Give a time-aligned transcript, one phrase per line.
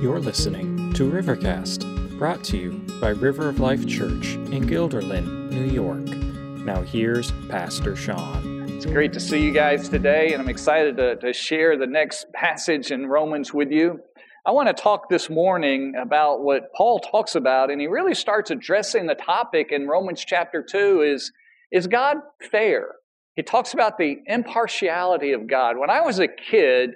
[0.00, 5.64] You're listening to Rivercast, brought to you by River of Life Church in Guilderland, New
[5.64, 6.06] York.
[6.64, 8.68] Now, here's Pastor Sean.
[8.68, 12.26] It's great to see you guys today, and I'm excited to, to share the next
[12.32, 13.98] passage in Romans with you.
[14.46, 18.52] I want to talk this morning about what Paul talks about, and he really starts
[18.52, 21.32] addressing the topic in Romans chapter 2 is,
[21.72, 22.18] is God
[22.52, 22.90] fair?
[23.34, 25.76] He talks about the impartiality of God.
[25.76, 26.90] When I was a kid,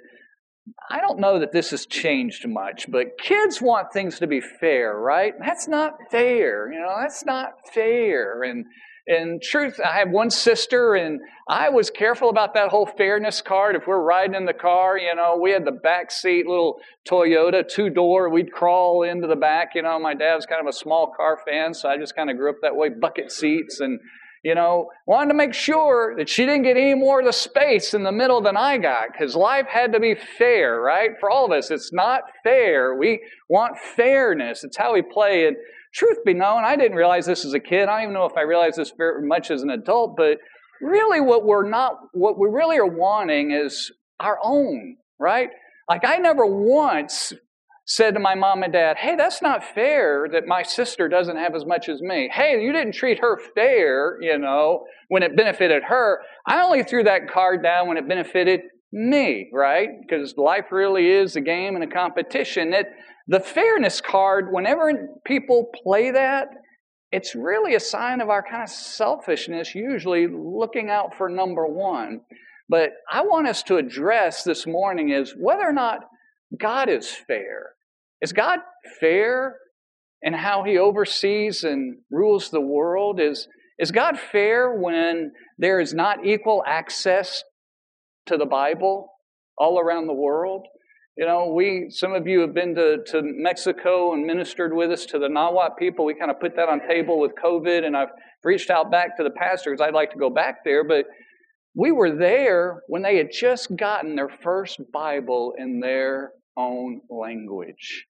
[0.89, 4.97] I don't know that this has changed much, but kids want things to be fair,
[4.97, 5.33] right?
[5.39, 6.71] That's not fair.
[6.71, 8.43] You know, that's not fair.
[8.43, 8.65] And
[9.05, 13.75] in truth, I have one sister, and I was careful about that whole fairness card.
[13.75, 17.67] If we're riding in the car, you know, we had the back seat, little Toyota,
[17.67, 18.29] two door.
[18.29, 19.71] We'd crawl into the back.
[19.75, 22.37] You know, my dad's kind of a small car fan, so I just kind of
[22.37, 23.99] grew up that way bucket seats and
[24.43, 27.93] you know, wanted to make sure that she didn't get any more of the space
[27.93, 31.11] in the middle than I got because life had to be fair, right?
[31.19, 32.93] For all of us, it's not fair.
[32.95, 34.65] We want fairness.
[34.65, 35.47] It's how we play.
[35.47, 35.55] And
[35.93, 37.87] truth be known, I didn't realize this as a kid.
[37.87, 40.39] I don't even know if I realized this very much as an adult, but
[40.81, 45.49] really what we're not, what we really are wanting is our own, right?
[45.87, 47.31] Like I never once
[47.85, 51.55] said to my mom and dad, Hey, that's not fair that my sister doesn't have
[51.55, 52.29] as much as me.
[52.31, 56.19] Hey, you didn't treat her fair, you know, when it benefited her.
[56.47, 59.89] I only threw that card down when it benefited me, right?
[60.01, 62.71] Because life really is a game and a competition.
[62.71, 62.87] That
[63.27, 64.91] the fairness card, whenever
[65.25, 66.47] people play that,
[67.11, 72.21] it's really a sign of our kind of selfishness, usually looking out for number one.
[72.69, 75.99] But I want us to address this morning is whether or not
[76.59, 77.71] God is fair.
[78.21, 78.59] Is God
[78.99, 79.57] fair
[80.21, 83.19] in how he oversees and rules the world?
[83.19, 87.43] Is, is God fair when there is not equal access
[88.27, 89.09] to the Bible
[89.57, 90.65] all around the world?
[91.17, 95.05] You know, we, some of you have been to, to Mexico and ministered with us
[95.07, 96.05] to the Nahuatl people.
[96.05, 98.09] We kind of put that on table with COVID, and I've
[98.43, 100.83] reached out back to the pastor because I'd like to go back there.
[100.83, 101.05] But
[101.75, 108.05] we were there when they had just gotten their first Bible in their own language.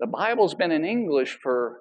[0.00, 1.80] The Bible's been in English for,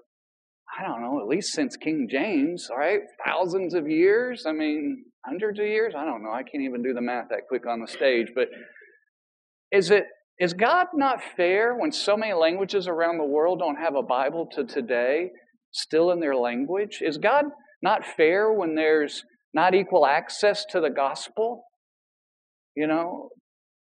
[0.78, 3.00] I don't know, at least since King James, right?
[3.26, 4.46] Thousands of years.
[4.48, 5.94] I mean, hundreds of years.
[5.98, 6.32] I don't know.
[6.32, 8.28] I can't even do the math that quick on the stage.
[8.36, 8.50] But
[9.72, 10.06] is it
[10.40, 14.48] is God not fair when so many languages around the world don't have a Bible
[14.54, 15.32] to today
[15.72, 17.00] still in their language?
[17.02, 17.46] Is God
[17.82, 19.24] not fair when there's
[19.54, 21.66] not equal access to the gospel?
[22.76, 23.30] You know,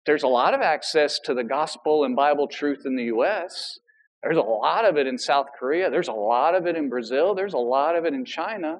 [0.07, 3.79] there's a lot of access to the gospel and Bible truth in the U.S.
[4.23, 5.91] There's a lot of it in South Korea.
[5.91, 7.35] There's a lot of it in Brazil.
[7.35, 8.79] There's a lot of it in China.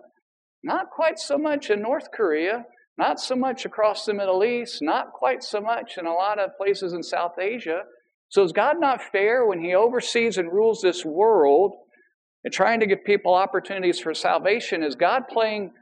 [0.63, 2.65] Not quite so much in North Korea.
[2.97, 4.81] Not so much across the Middle East.
[4.83, 7.83] Not quite so much in a lot of places in South Asia.
[8.29, 11.73] So is God not fair when He oversees and rules this world
[12.45, 14.83] and trying to give people opportunities for salvation?
[14.83, 15.73] Is God playing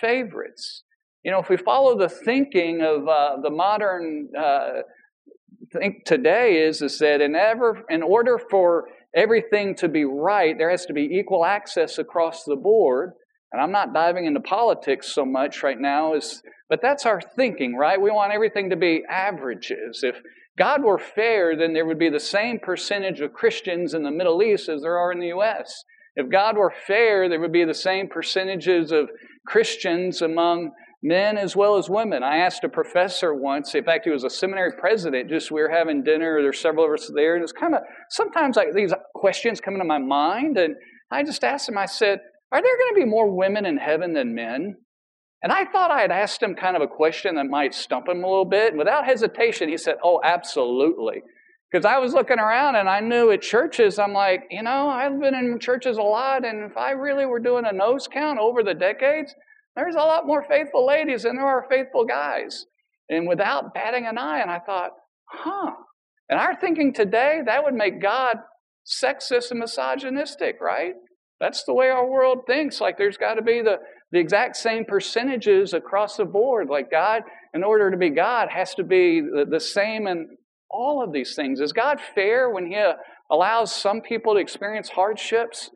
[0.00, 0.83] favorites?
[1.24, 4.82] You know, if we follow the thinking of uh, the modern uh,
[5.72, 10.70] think today is is that in ever in order for everything to be right, there
[10.70, 13.12] has to be equal access across the board.
[13.52, 17.76] And I'm not diving into politics so much right now, is but that's our thinking,
[17.76, 18.00] right?
[18.00, 20.00] We want everything to be averages.
[20.02, 20.16] If
[20.58, 24.42] God were fair, then there would be the same percentage of Christians in the Middle
[24.42, 25.84] East as there are in the U.S.
[26.16, 29.08] If God were fair, there would be the same percentages of
[29.46, 30.72] Christians among
[31.04, 32.22] men as well as women.
[32.22, 35.68] I asked a professor once, in fact, he was a seminary president, just we were
[35.68, 39.60] having dinner, there's several of us there, and it's kind of sometimes like these questions
[39.60, 40.74] come into my mind, and
[41.10, 42.20] I just asked him, I said,
[42.50, 44.76] Are there going to be more women in heaven than men?
[45.42, 48.24] And I thought I had asked him kind of a question that might stump him
[48.24, 48.68] a little bit.
[48.70, 51.20] And without hesitation, he said, Oh, absolutely.
[51.70, 55.20] Because I was looking around and I knew at churches, I'm like, you know, I've
[55.20, 58.62] been in churches a lot, and if I really were doing a nose count over
[58.62, 59.34] the decades,
[59.76, 62.66] there's a lot more faithful ladies than there are faithful guys.
[63.08, 64.92] And without batting an eye, and I thought,
[65.26, 65.72] huh.
[66.28, 68.38] And our thinking today, that would make God
[68.86, 70.94] sexist and misogynistic, right?
[71.40, 72.80] That's the way our world thinks.
[72.80, 73.76] Like there's got to be the,
[74.12, 76.68] the exact same percentages across the board.
[76.70, 77.22] Like God,
[77.52, 80.28] in order to be God, has to be the, the same in
[80.70, 81.60] all of these things.
[81.60, 82.94] Is God fair when He uh,
[83.30, 85.70] allows some people to experience hardships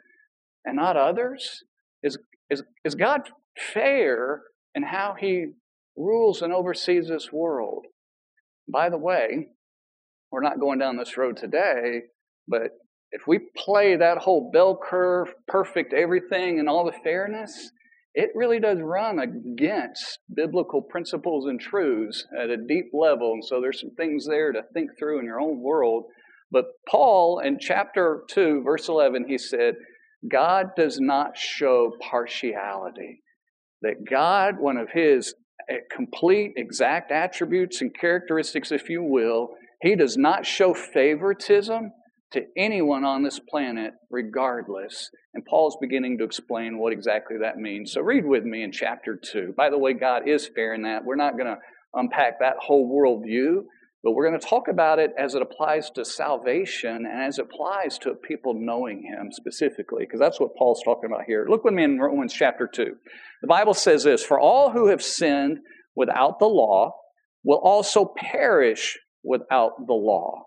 [0.65, 1.65] and not others?
[2.03, 2.17] Is,
[2.49, 3.23] is, is God
[3.59, 4.43] fair
[4.75, 5.47] in how he
[5.97, 7.87] rules and oversees this world.
[8.73, 9.49] By the way,
[10.31, 12.03] we're not going down this road today,
[12.47, 12.71] but
[13.11, 17.71] if we play that whole bell curve, perfect everything, and all the fairness,
[18.15, 23.33] it really does run against biblical principles and truths at a deep level.
[23.33, 26.05] And so there's some things there to think through in your own world
[26.51, 29.75] But Paul, in chapter 2, verse 11, he said,
[30.31, 33.23] God does not show partiality.
[33.83, 35.35] That God, one of his
[35.69, 41.93] eh, complete, exact attributes and characteristics, if you will, he does not show favoritism
[42.33, 45.11] to anyone on this planet, regardless.
[45.35, 47.93] And Paul's beginning to explain what exactly that means.
[47.93, 49.55] So read with me in chapter 2.
[49.57, 51.05] By the way, God is fair in that.
[51.05, 51.59] We're not going to
[51.95, 53.63] unpack that whole worldview.
[54.05, 57.47] But we're going to talk about it as it applies to salvation and as it
[57.53, 61.47] applies to people knowing Him specifically, because that's what Paul's talking about here.
[61.49, 62.95] Look with me in Romans chapter 2.
[63.43, 65.59] The Bible says this For all who have sinned
[65.95, 66.93] without the law
[67.45, 70.47] will also perish without the law.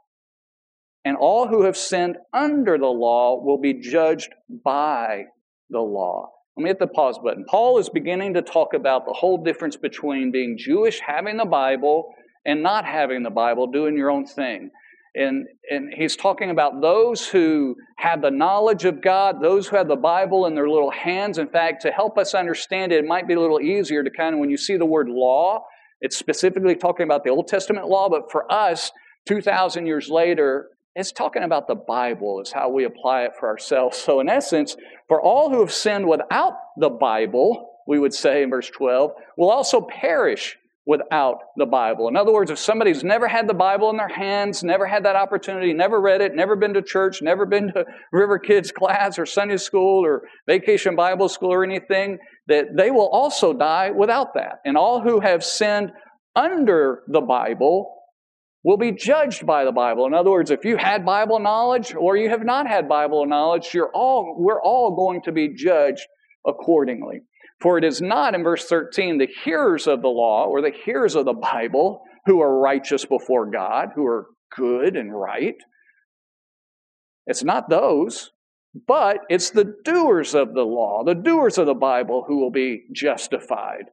[1.04, 4.30] And all who have sinned under the law will be judged
[4.64, 5.24] by
[5.70, 6.30] the law.
[6.56, 7.46] Let me hit the pause button.
[7.50, 12.14] Paul is beginning to talk about the whole difference between being Jewish, having the Bible,
[12.46, 14.70] and not having the Bible, doing your own thing.
[15.14, 19.90] And, and he's talking about those who have the knowledge of God, those who have
[19.90, 21.38] the Bible in their little hands.
[21.38, 24.34] In fact, to help us understand it, it might be a little easier to kind
[24.34, 25.66] of, when you see the word law,
[26.00, 28.92] it's specifically talking about the Old Testament law, but for us,
[29.28, 33.98] 2,000 years later, it's talking about the Bible, is how we apply it for ourselves.
[33.98, 34.76] So, in essence,
[35.08, 39.52] for all who have sinned without the Bible, we would say in verse 12, will
[39.52, 42.08] also perish without the Bible.
[42.08, 45.16] In other words, if somebody's never had the Bible in their hands, never had that
[45.16, 49.26] opportunity, never read it, never been to church, never been to River Kids class or
[49.26, 52.18] Sunday school or vacation Bible school or anything,
[52.48, 54.60] that they will also die without that.
[54.66, 55.92] And all who have sinned
[56.36, 57.98] under the Bible
[58.64, 60.06] will be judged by the Bible.
[60.08, 63.74] In other words, if you had Bible knowledge or you have not had Bible knowledge,
[63.74, 66.06] you're all, we're all going to be judged
[66.46, 67.22] accordingly.
[67.62, 71.16] For it is not, in verse 13, the hearers of the law or the hearers
[71.16, 75.56] of the Bible who are righteous before God, who are good and right.
[77.28, 78.32] It's not those,
[78.88, 82.84] but it's the doers of the law, the doers of the Bible who will be
[82.94, 83.86] justified.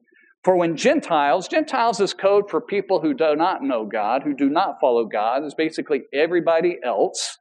[0.43, 4.49] For when Gentiles, Gentiles is code for people who do not know God, who do
[4.49, 7.38] not follow God, is basically everybody else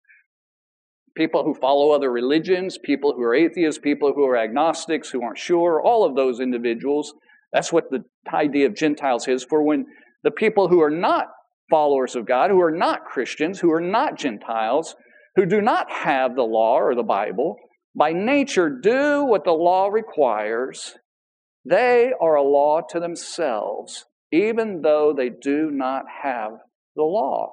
[1.18, 5.36] people who follow other religions, people who are atheists, people who are agnostics, who aren't
[5.36, 7.12] sure, all of those individuals.
[7.52, 9.44] That's what the idea of Gentiles is.
[9.44, 9.86] For when
[10.22, 11.26] the people who are not
[11.68, 14.94] followers of God, who are not Christians, who are not Gentiles,
[15.34, 17.56] who do not have the law or the Bible,
[17.96, 20.94] by nature do what the law requires,
[21.64, 26.52] they are a law to themselves, even though they do not have
[26.94, 27.50] the law.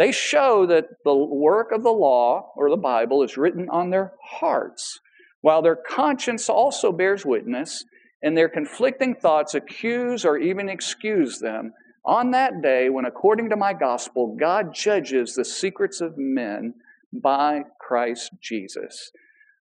[0.00, 4.14] They show that the work of the law or the Bible is written on their
[4.24, 4.98] hearts,
[5.42, 7.84] while their conscience also bears witness,
[8.22, 11.74] and their conflicting thoughts accuse or even excuse them.
[12.06, 16.72] On that day, when according to my gospel, God judges the secrets of men
[17.12, 19.12] by Christ Jesus.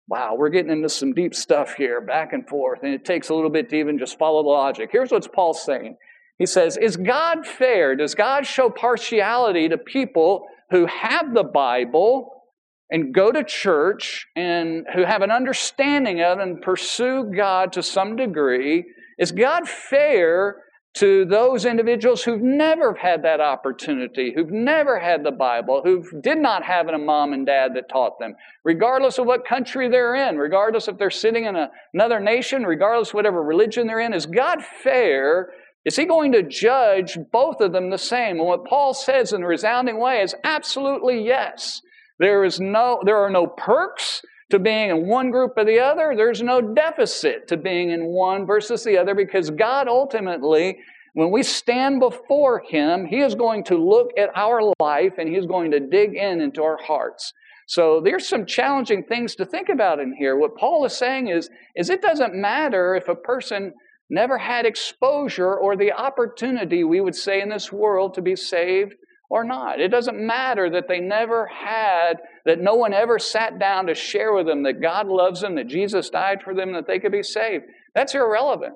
[0.08, 3.36] Wow, we're getting into some deep stuff here, back and forth, and it takes a
[3.36, 4.88] little bit to even just follow the logic.
[4.90, 5.98] Here's what Paul's saying
[6.40, 7.96] he says, Is God fair?
[7.96, 12.44] Does God show partiality to people who have the Bible
[12.90, 18.16] and go to church and who have an understanding of and pursue God to some
[18.16, 18.86] degree?
[19.20, 20.64] Is God fair
[20.96, 26.40] to those individuals who've never had that opportunity, who've never had the Bible, who did
[26.40, 30.38] not have a mom and dad that taught them, regardless of what country they're in,
[30.38, 34.14] regardless if they're sitting in a, another nation, regardless whatever religion they're in?
[34.14, 35.50] Is God fair
[35.86, 38.38] is he going to judge both of them the same?
[38.38, 41.82] And what Paul says in a resounding way is absolutely yes.
[42.20, 46.14] There, is no, there are no perks to being in one group or the other.
[46.16, 50.80] There's no deficit to being in one versus the other because God ultimately,
[51.14, 55.46] when we stand before Him, He is going to look at our life and He's
[55.46, 57.34] going to dig in into our hearts.
[57.68, 60.36] So there's some challenging things to think about in here.
[60.36, 63.74] What Paul is saying is, is it doesn't matter if a person
[64.10, 68.94] never had exposure or the opportunity, we would say, in this world to be saved
[69.30, 69.80] or not.
[69.80, 74.34] It doesn't matter that they never had, that no one ever sat down to share
[74.34, 77.24] with them that God loves them, that Jesus died for them, that they could be
[77.24, 77.66] saved.
[77.94, 78.74] That's irrelevant.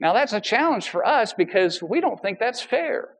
[0.00, 3.10] Now, that's a challenge for us because we don't think that's fair.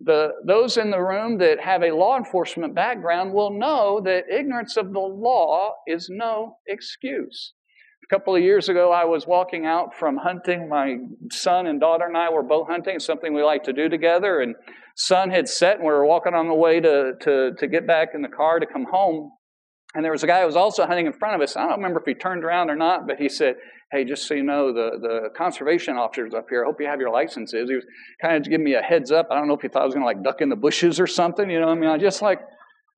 [0.00, 4.76] The, those in the room that have a law enforcement background will know that ignorance
[4.76, 7.52] of the law is no excuse
[8.10, 10.68] couple of years ago, I was walking out from hunting.
[10.68, 10.96] My
[11.30, 14.40] son and daughter and I were both hunting, something we like to do together.
[14.40, 14.56] And
[14.96, 18.08] sun had set, and we were walking on the way to, to, to get back
[18.14, 19.30] in the car to come home.
[19.94, 21.56] And there was a guy who was also hunting in front of us.
[21.56, 23.54] I don't remember if he turned around or not, but he said,
[23.92, 26.62] Hey, just so you know, the, the conservation officer's up here.
[26.62, 27.68] I hope you have your licenses.
[27.68, 27.84] He was
[28.22, 29.26] kind of giving me a heads up.
[29.32, 31.00] I don't know if he thought I was going to like duck in the bushes
[31.00, 31.50] or something.
[31.50, 32.40] You know, I mean, I just like,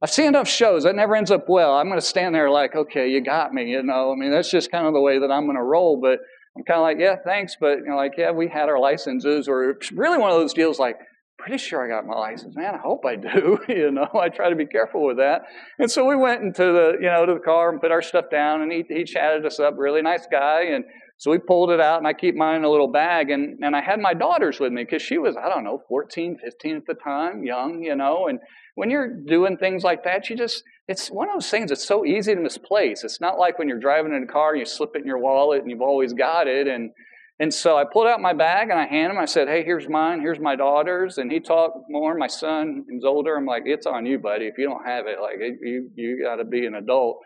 [0.03, 0.83] I've seen enough shows.
[0.83, 1.75] That never ends up well.
[1.75, 3.71] I'm going to stand there like, okay, you got me.
[3.71, 6.01] You know, I mean, that's just kind of the way that I'm going to roll.
[6.01, 6.19] But
[6.57, 7.57] I'm kind of like, yeah, thanks.
[7.61, 9.47] But, you know, like, yeah, we had our licenses.
[9.47, 10.97] Or really one of those deals like,
[11.39, 12.57] pretty sure I got my license.
[12.57, 13.59] Man, I hope I do.
[13.69, 15.43] you know, I try to be careful with that.
[15.79, 18.27] And so we went into the, you know, to the car and put our stuff
[18.31, 19.75] down, and he, he chatted us up.
[19.77, 20.85] Really nice guy, and
[21.23, 23.77] so we pulled it out, and I keep mine in a little bag, and and
[23.77, 26.85] I had my daughters with me because she was I don't know 14, 15 at
[26.85, 28.41] the time, young, you know, and
[28.75, 32.05] when you're doing things like that, you just it's one of those things that's so
[32.05, 33.05] easy to misplace.
[33.05, 35.19] It's not like when you're driving in a car and you slip it in your
[35.21, 36.91] wallet and you've always got it and
[37.39, 39.23] and so I pulled out my bag and I handed him.
[39.23, 40.21] I said, "Hey, here's mine.
[40.21, 42.17] Here's my daughter's." And he talked more.
[42.17, 43.37] My son is older.
[43.37, 44.47] I'm like, "It's on you, buddy.
[44.47, 47.21] If you don't have it, like you you got to be an adult."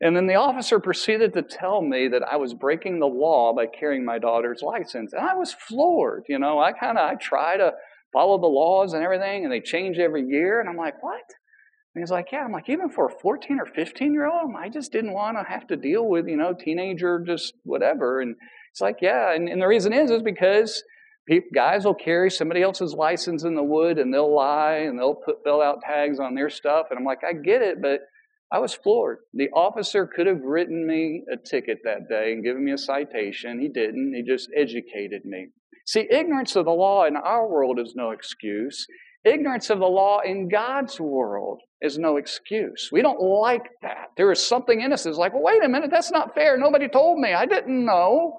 [0.00, 3.66] And then the officer proceeded to tell me that I was breaking the law by
[3.66, 6.24] carrying my daughter's license, and I was floored.
[6.28, 7.72] You know, I kind of I try to
[8.12, 11.24] follow the laws and everything, and they change every year, and I'm like, "What?"
[11.98, 14.68] And he's like, Yeah, I'm like, even for a 14 or 15 year old, I
[14.68, 18.20] just didn't want to have to deal with, you know, teenager, just whatever.
[18.20, 18.36] And
[18.70, 20.82] it's like, yeah, and, and the reason is is because
[21.52, 25.42] guys will carry somebody else's license in the wood and they'll lie and they'll put
[25.42, 26.86] fill out tags on their stuff.
[26.90, 28.00] And I'm like, I get it, but
[28.50, 29.18] I was floored.
[29.34, 33.60] The officer could have written me a ticket that day and given me a citation.
[33.60, 34.14] He didn't.
[34.14, 35.48] He just educated me.
[35.86, 38.86] See, ignorance of the law in our world is no excuse.
[39.24, 42.88] Ignorance of the law in God's world is no excuse.
[42.90, 44.08] We don't like that.
[44.16, 46.56] There is something in us that's like, well, wait a minute, that's not fair.
[46.56, 47.32] Nobody told me.
[47.34, 48.38] I didn't know.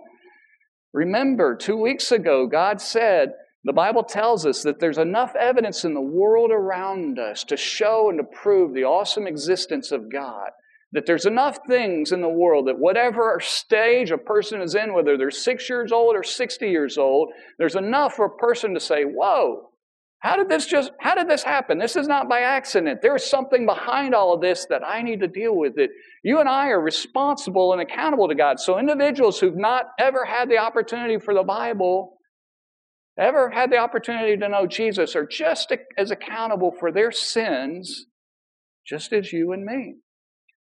[0.94, 5.94] Remember, two weeks ago, God said, the Bible tells us that there's enough evidence in
[5.94, 10.50] the world around us to show and to prove the awesome existence of God.
[10.94, 15.18] That there's enough things in the world that whatever stage a person is in, whether
[15.18, 19.04] they're six years old or 60 years old, there's enough for a person to say,
[19.04, 19.70] Whoa,
[20.20, 21.78] how did this just, how did this happen?
[21.78, 23.02] This is not by accident.
[23.02, 25.92] There is something behind all of this that I need to deal with it.
[26.24, 28.60] You and I are responsible and accountable to God.
[28.60, 32.19] So individuals who've not ever had the opportunity for the Bible,
[33.20, 38.06] ever had the opportunity to know Jesus, are just as accountable for their sins,
[38.88, 39.96] just as you and me.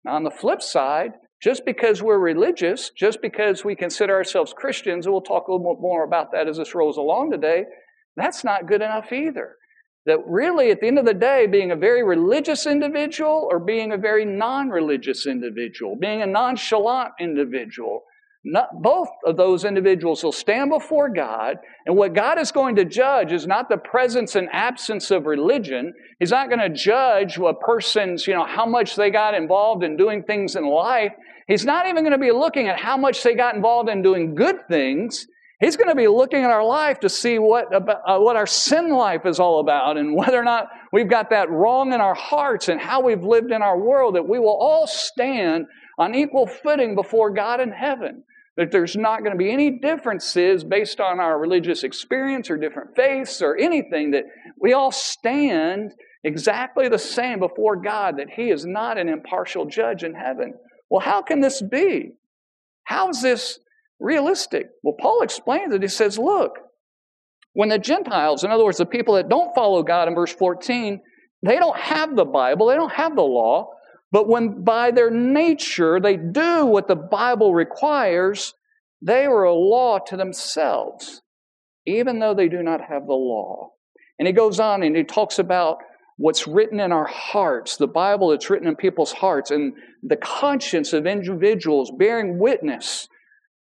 [0.03, 1.11] Now, on the flip side,
[1.41, 5.77] just because we're religious, just because we consider ourselves Christians, and we'll talk a little
[5.79, 7.63] more about that as this rolls along today,
[8.15, 9.55] that's not good enough either.
[10.05, 13.91] That really, at the end of the day, being a very religious individual or being
[13.91, 18.03] a very non religious individual, being a nonchalant individual,
[18.43, 22.85] not, both of those individuals will stand before God, and what God is going to
[22.85, 25.93] judge is not the presence and absence of religion.
[26.19, 29.97] He's not going to judge a person's, you know, how much they got involved in
[29.97, 31.11] doing things in life.
[31.47, 34.35] He's not even going to be looking at how much they got involved in doing
[34.35, 35.27] good things.
[35.59, 38.47] He's going to be looking at our life to see what, about, uh, what our
[38.47, 42.13] sin life is all about and whether or not we've got that wrong in our
[42.13, 45.65] hearts and how we've lived in our world, that we will all stand
[45.99, 48.23] on equal footing before God in heaven.
[48.57, 52.95] That there's not going to be any differences based on our religious experience or different
[52.95, 54.23] faiths or anything, that
[54.59, 55.91] we all stand
[56.23, 60.55] exactly the same before God, that He is not an impartial judge in heaven.
[60.89, 62.13] Well, how can this be?
[62.83, 63.59] How is this
[63.99, 64.67] realistic.
[64.83, 65.81] Well, Paul explains it.
[65.81, 66.57] He says, look,
[67.53, 71.01] when the Gentiles, in other words, the people that don't follow God in verse 14,
[71.43, 73.69] they don't have the Bible, they don't have the law,
[74.11, 78.53] but when by their nature they do what the Bible requires,
[79.01, 81.21] they are a law to themselves,
[81.85, 83.71] even though they do not have the law.
[84.17, 85.77] And he goes on and he talks about
[86.17, 89.73] what's written in our hearts, the Bible that's written in people's hearts, and
[90.03, 93.07] the conscience of individuals bearing witness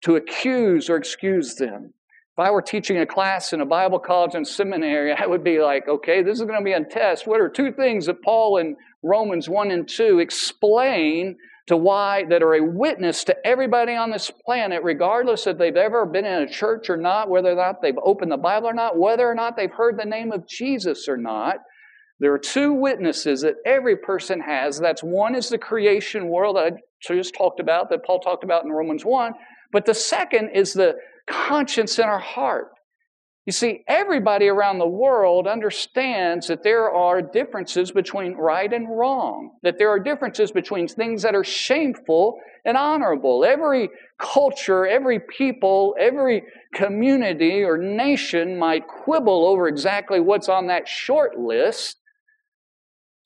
[0.04, 1.92] to accuse or excuse them.
[2.36, 5.60] If I were teaching a class in a Bible college and seminary, I would be
[5.60, 7.26] like, okay, this is going to be a test.
[7.26, 12.42] What are two things that Paul in Romans 1 and 2 explain to why that
[12.42, 16.48] are a witness to everybody on this planet, regardless if they've ever been in a
[16.48, 19.56] church or not, whether or not they've opened the Bible or not, whether or not
[19.56, 21.56] they've heard the name of Jesus or not.
[22.20, 24.78] There are two witnesses that every person has.
[24.78, 26.72] That's one is the creation world I
[27.06, 29.32] just talked about, that Paul talked about in Romans 1.
[29.72, 30.94] But the second is the
[31.26, 32.68] conscience in our heart.
[33.46, 39.50] You see, everybody around the world understands that there are differences between right and wrong,
[39.62, 43.44] that there are differences between things that are shameful and honorable.
[43.44, 50.88] Every culture, every people, every community or nation might quibble over exactly what's on that
[50.88, 51.98] short list,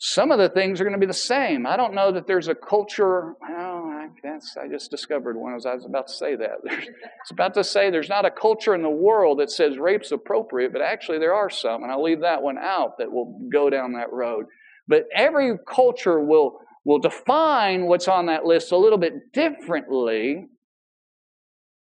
[0.00, 1.66] some of the things are going to be the same.
[1.66, 3.34] I don't know that there's a culture.
[3.42, 6.58] Oh, I, I just discovered one as I was about to say that.
[6.64, 10.72] it's about to say there's not a culture in the world that says rape's appropriate,
[10.72, 13.94] but actually there are some, and I'll leave that one out that will go down
[13.94, 14.46] that road.
[14.86, 20.46] But every culture will, will define what's on that list a little bit differently.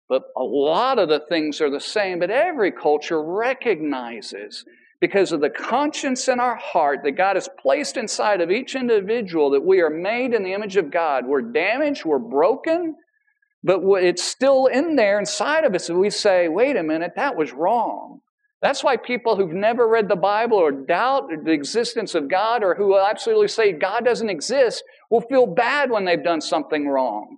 [0.08, 4.64] But a lot of the things are the same, but every culture recognizes
[5.00, 9.50] because of the conscience in our heart that God has placed inside of each individual
[9.50, 11.24] that we are made in the image of God.
[11.26, 12.96] We're damaged, we're broken,
[13.62, 15.88] but it's still in there inside of us.
[15.88, 18.20] And we say, wait a minute, that was wrong.
[18.60, 22.74] That's why people who've never read the Bible or doubt the existence of God or
[22.74, 27.36] who absolutely say God doesn't exist will feel bad when they've done something wrong.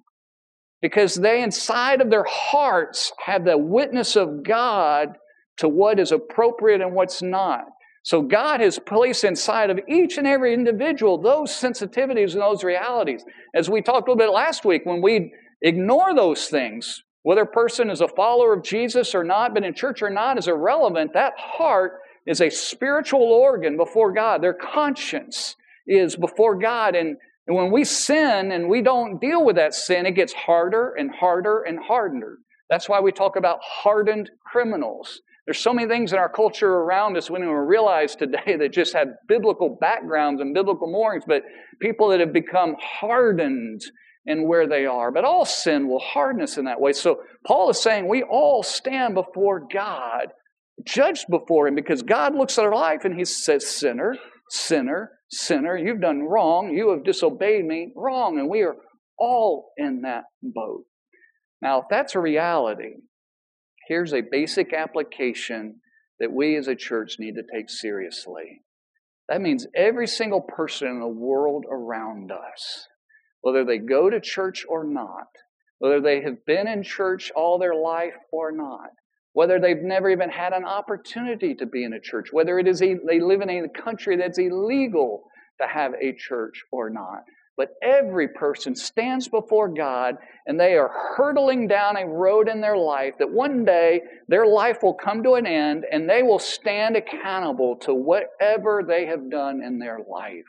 [0.81, 5.19] Because they, inside of their hearts, have the witness of God
[5.61, 7.65] to what is appropriate and what's not.
[8.03, 13.25] So God has placed inside of each and every individual those sensitivities and those realities.
[13.55, 17.47] As we talked a little bit last week, when we ignore those things, whether a
[17.47, 21.13] person is a follower of Jesus or not, been in church or not, is irrelevant.
[21.13, 24.43] That heart is a spiritual organ before God.
[24.43, 26.95] Their conscience is before God.
[26.95, 30.95] And, and when we sin and we don't deal with that sin, it gets harder
[30.95, 32.39] and harder and harder.
[32.71, 35.21] That's why we talk about hardened criminals.
[35.51, 38.95] There's so many things in our culture around us we don't realize today that just
[38.95, 41.43] have biblical backgrounds and biblical moorings, but
[41.81, 43.81] people that have become hardened
[44.27, 45.11] in where they are.
[45.11, 46.93] But all sin will harden us in that way.
[46.93, 50.29] So Paul is saying we all stand before God,
[50.87, 54.15] judged before Him, because God looks at our life and He says, Sinner,
[54.51, 58.39] sinner, sinner, you've done wrong, you have disobeyed me, wrong.
[58.39, 58.77] And we are
[59.19, 60.85] all in that boat.
[61.61, 62.99] Now, if that's a reality,
[63.91, 65.81] here's a basic application
[66.21, 68.63] that we as a church need to take seriously.
[69.29, 72.87] That means every single person in the world around us,
[73.41, 75.27] whether they go to church or not,
[75.81, 78.91] whether they have been in church all their life or not,
[79.33, 82.79] whether they've never even had an opportunity to be in a church, whether it is
[82.79, 85.25] they live in a country that's illegal
[85.61, 87.25] to have a church or not,
[87.57, 92.77] but every person stands before God and they are hurtling down a road in their
[92.77, 96.97] life that one day their life will come to an end and they will stand
[96.97, 100.47] accountable to whatever they have done in their life.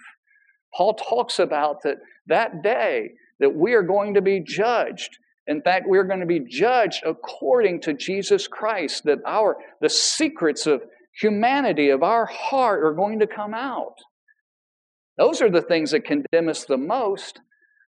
[0.73, 5.17] Paul talks about that that day that we are going to be judged.
[5.47, 10.65] In fact, we're going to be judged according to Jesus Christ, that our the secrets
[10.65, 10.81] of
[11.19, 13.95] humanity of our heart are going to come out.
[15.17, 17.39] Those are the things that condemn us the most.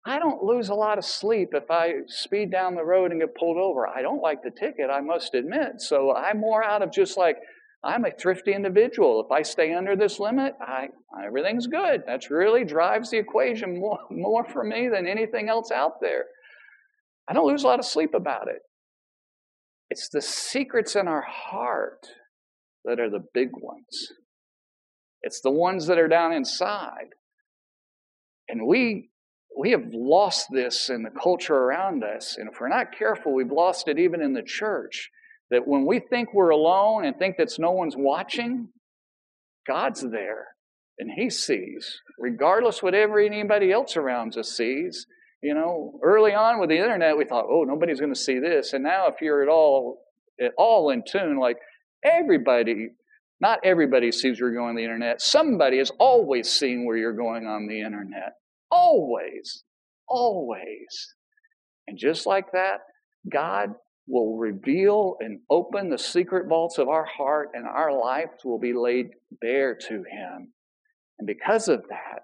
[0.05, 3.35] I don't lose a lot of sleep if I speed down the road and get
[3.35, 3.87] pulled over.
[3.87, 5.79] I don't like the ticket, I must admit.
[5.79, 7.37] So I'm more out of just like,
[7.83, 9.23] I'm a thrifty individual.
[9.23, 10.89] If I stay under this limit, I,
[11.23, 12.03] everything's good.
[12.07, 16.25] That really drives the equation more, more for me than anything else out there.
[17.27, 18.61] I don't lose a lot of sleep about it.
[19.89, 22.07] It's the secrets in our heart
[22.85, 24.11] that are the big ones.
[25.23, 27.09] It's the ones that are down inside.
[28.49, 29.09] And we
[29.57, 32.37] we have lost this in the culture around us.
[32.37, 35.09] And if we're not careful, we've lost it even in the church.
[35.49, 38.69] That when we think we're alone and think that no one's watching,
[39.67, 40.47] God's there
[40.97, 45.05] and He sees, regardless whatever anybody else around us sees.
[45.43, 48.73] You know, early on with the internet, we thought, oh, nobody's going to see this.
[48.73, 50.03] And now, if you're at all
[50.39, 51.57] at all in tune, like
[52.03, 52.89] everybody
[53.41, 55.21] not everybody sees where you're going on the internet.
[55.21, 58.33] Somebody is always seeing where you're going on the internet.
[58.69, 59.63] Always.
[60.07, 61.15] Always.
[61.87, 62.81] And just like that,
[63.29, 63.71] God
[64.07, 68.73] will reveal and open the secret vaults of our heart, and our lives will be
[68.73, 69.07] laid
[69.41, 70.53] bare to Him.
[71.17, 72.23] And because of that,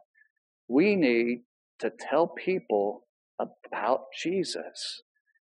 [0.67, 1.43] we need
[1.79, 3.05] to tell people
[3.39, 5.01] about Jesus.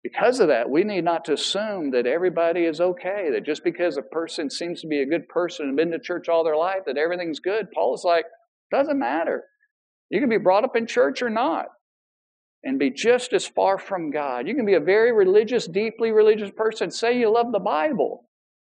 [0.02, 3.96] Because of that, we need not to assume that everybody is okay, that just because
[3.96, 6.80] a person seems to be a good person and been to church all their life,
[6.86, 7.70] that everything's good.
[7.72, 8.24] Paul is like,
[8.72, 9.44] doesn't matter.
[10.10, 11.66] You can be brought up in church or not
[12.64, 14.46] and be just as far from God.
[14.46, 18.24] You can be a very religious, deeply religious person, say you love the Bible,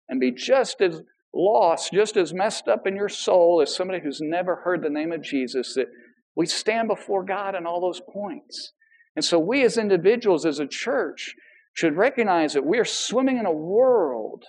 [0.09, 1.01] and be just as
[1.33, 5.11] lost, just as messed up in your soul as somebody who's never heard the name
[5.11, 5.73] of Jesus.
[5.75, 5.87] That
[6.35, 8.73] we stand before God in all those points.
[9.15, 11.35] And so we as individuals, as a church,
[11.73, 14.43] should recognize that we are swimming in a world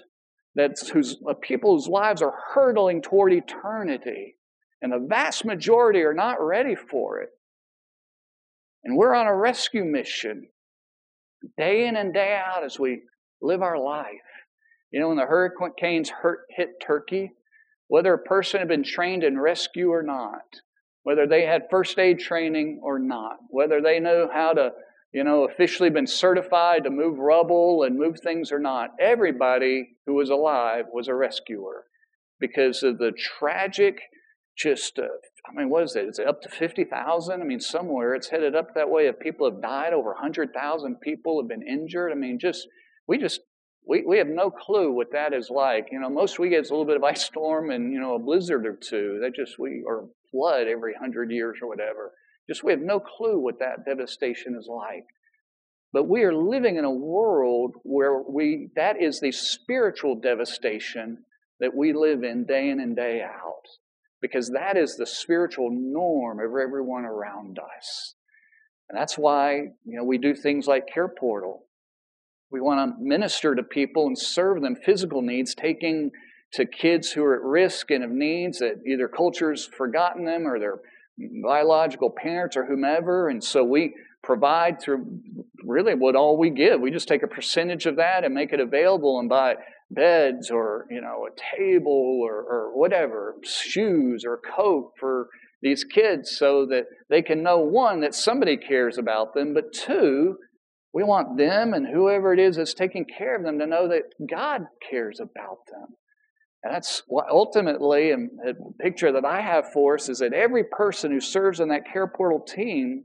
[0.55, 4.37] that's whose people whose lives are hurtling toward eternity.
[4.83, 7.31] And the vast majority are not ready for it.
[8.85, 10.49] And we're on a rescue mission
[11.57, 13.03] day in and day out as we
[13.43, 14.07] live our life.
[14.91, 17.33] You know, when the hurricanes hurt, hit Turkey,
[17.89, 20.61] whether a person had been trained in rescue or not,
[21.07, 24.73] whether they had first aid training or not, whether they know how to,
[25.13, 28.91] you know, officially been certified to move rubble and move things or not.
[29.01, 31.85] Everybody who was alive was a rescuer
[32.41, 34.01] because of the tragic
[34.59, 35.05] just, uh,
[35.49, 36.09] I mean, what is it?
[36.09, 37.41] Is it up to 50,000?
[37.41, 39.07] I mean, somewhere it's headed up that way.
[39.07, 42.11] If people have died, over 100,000 people have been injured.
[42.11, 42.67] I mean, just,
[43.07, 43.43] we just,
[43.87, 45.87] we, we have no clue what that is like.
[45.93, 48.17] You know, most we get is a little bit of ice storm and, you know,
[48.17, 49.21] a blizzard or two.
[49.23, 52.13] That just, we, or flood every hundred years or whatever.
[52.49, 55.05] Just, we have no clue what that devastation is like.
[55.93, 61.19] But we are living in a world where we, that is the spiritual devastation
[61.61, 63.63] that we live in day in and day out.
[64.21, 68.15] Because that is the spiritual norm of everyone around us.
[68.89, 71.65] And that's why, you know, we do things like Care Portal.
[72.51, 76.11] We want to minister to people and serve them physical needs, taking
[76.57, 80.59] to kids who are at risk and of needs that either culture's forgotten them or
[80.59, 80.79] their
[81.43, 83.29] biological parents or whomever.
[83.29, 85.21] And so we provide through
[85.65, 86.81] really what all we give.
[86.81, 89.55] We just take a percentage of that and make it available and buy
[89.91, 95.29] beds or you know a table or, or whatever, shoes or coat for
[95.63, 100.37] these kids so that they can know one that somebody cares about them, but two,
[100.93, 104.03] we want them and whoever it is that's taking care of them to know that
[104.31, 105.97] God cares about them.
[106.67, 110.65] And that's what ultimately, and the picture that I have for us is that every
[110.65, 113.05] person who serves in that care portal team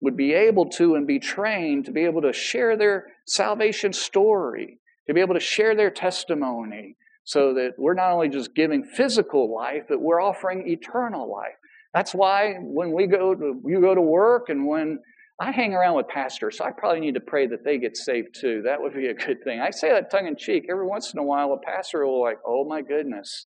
[0.00, 4.78] would be able to and be trained to be able to share their salvation story,
[5.06, 9.54] to be able to share their testimony, so that we're not only just giving physical
[9.54, 11.56] life, but we're offering eternal life.
[11.92, 14.98] That's why when we go to you go to work and when
[15.40, 18.36] I hang around with pastors, so I probably need to pray that they get saved
[18.40, 18.62] too.
[18.64, 19.60] That would be a good thing.
[19.60, 20.66] I say that tongue in cheek.
[20.70, 23.46] Every once in a while, a pastor will like, "Oh my goodness,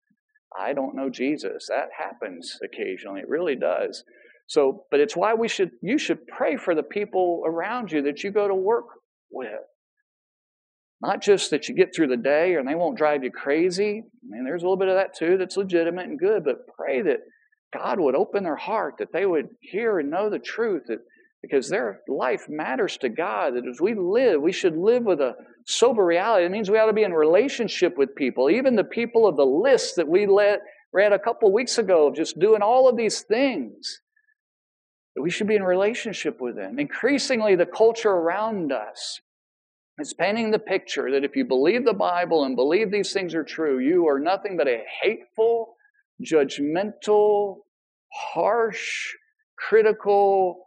[0.58, 3.22] I don't know Jesus." That happens occasionally.
[3.22, 4.04] It really does.
[4.48, 8.24] So, but it's why we should you should pray for the people around you that
[8.24, 8.86] you go to work
[9.30, 9.62] with.
[11.02, 14.04] Not just that you get through the day and they won't drive you crazy.
[14.06, 17.02] I mean, there's a little bit of that too that's legitimate and good, but pray
[17.02, 17.19] that
[17.74, 21.00] God would open their heart, that they would hear and know the truth, that
[21.43, 25.36] because their life matters to God, that as we live, we should live with a
[25.67, 26.45] sober reality.
[26.45, 29.45] It means we ought to be in relationship with people, even the people of the
[29.45, 30.62] list that we let,
[30.93, 33.99] read a couple weeks ago just doing all of these things.
[35.19, 36.79] We should be in relationship with them.
[36.79, 39.19] Increasingly, the culture around us
[39.99, 43.43] is painting the picture that if you believe the Bible and believe these things are
[43.43, 45.75] true, you are nothing but a hateful,
[46.23, 47.58] judgmental,
[48.34, 49.13] harsh,
[49.58, 50.62] critical,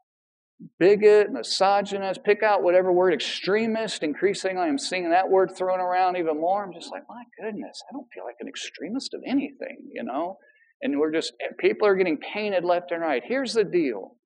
[0.79, 4.03] bigot, misogynist, pick out whatever word, extremist.
[4.03, 6.65] Increasingly, I'm seeing that word thrown around even more.
[6.65, 10.39] I'm just like, my goodness, I don't feel like an extremist of anything, you know?
[10.83, 13.23] And we're just, people are getting painted left and right.
[13.25, 14.17] Here's the deal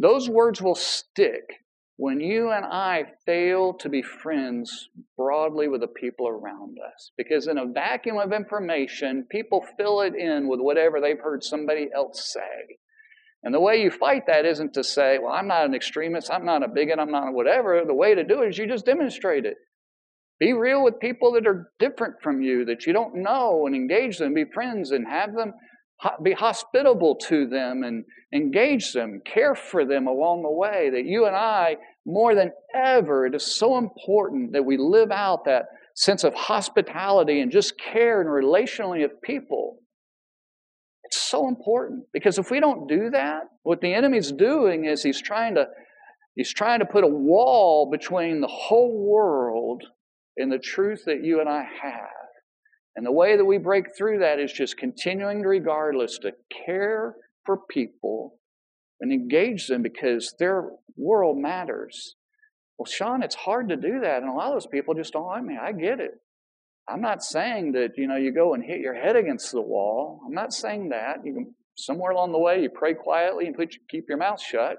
[0.00, 1.42] those words will stick
[1.96, 7.10] when you and I fail to be friends broadly with the people around us.
[7.18, 11.88] Because in a vacuum of information, people fill it in with whatever they've heard somebody
[11.92, 12.78] else say.
[13.42, 16.44] And the way you fight that isn't to say, well, I'm not an extremist, I'm
[16.44, 17.82] not a bigot, I'm not whatever.
[17.86, 19.54] The way to do it is you just demonstrate it.
[20.40, 24.18] Be real with people that are different from you, that you don't know, and engage
[24.18, 25.52] them, be friends, and have them
[26.22, 30.90] be hospitable to them and engage them, care for them along the way.
[30.90, 35.44] That you and I, more than ever, it is so important that we live out
[35.46, 39.78] that sense of hospitality and just care and relationally of people.
[41.08, 45.22] It's so important because if we don't do that, what the enemy's doing is he's
[45.22, 45.64] trying to
[46.34, 49.82] he's trying to put a wall between the whole world
[50.36, 52.10] and the truth that you and I have.
[52.94, 56.32] And the way that we break through that is just continuing, regardless, to
[56.66, 57.14] care
[57.46, 58.38] for people
[59.00, 62.16] and engage them because their world matters.
[62.76, 64.20] Well, Sean, it's hard to do that.
[64.20, 65.56] And a lot of those people just don't like me.
[65.56, 66.20] I get it.
[66.88, 70.20] I'm not saying that, you know, you go and hit your head against the wall.
[70.26, 71.18] I'm not saying that.
[71.24, 74.78] You can, somewhere along the way, you pray quietly and put, keep your mouth shut.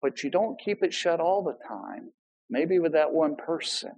[0.00, 2.12] But you don't keep it shut all the time.
[2.48, 3.92] Maybe with that one person.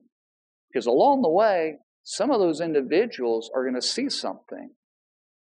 [0.72, 4.70] Because along the way, some of those individuals are going to see something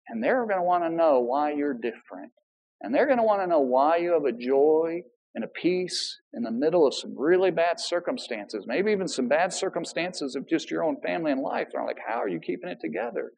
[0.09, 2.33] and they're going to want to know why you're different.
[2.81, 5.03] And they're going to want to know why you have a joy
[5.35, 9.53] and a peace in the middle of some really bad circumstances, maybe even some bad
[9.53, 11.69] circumstances of just your own family and life.
[11.73, 13.33] They're like, how are you keeping it together?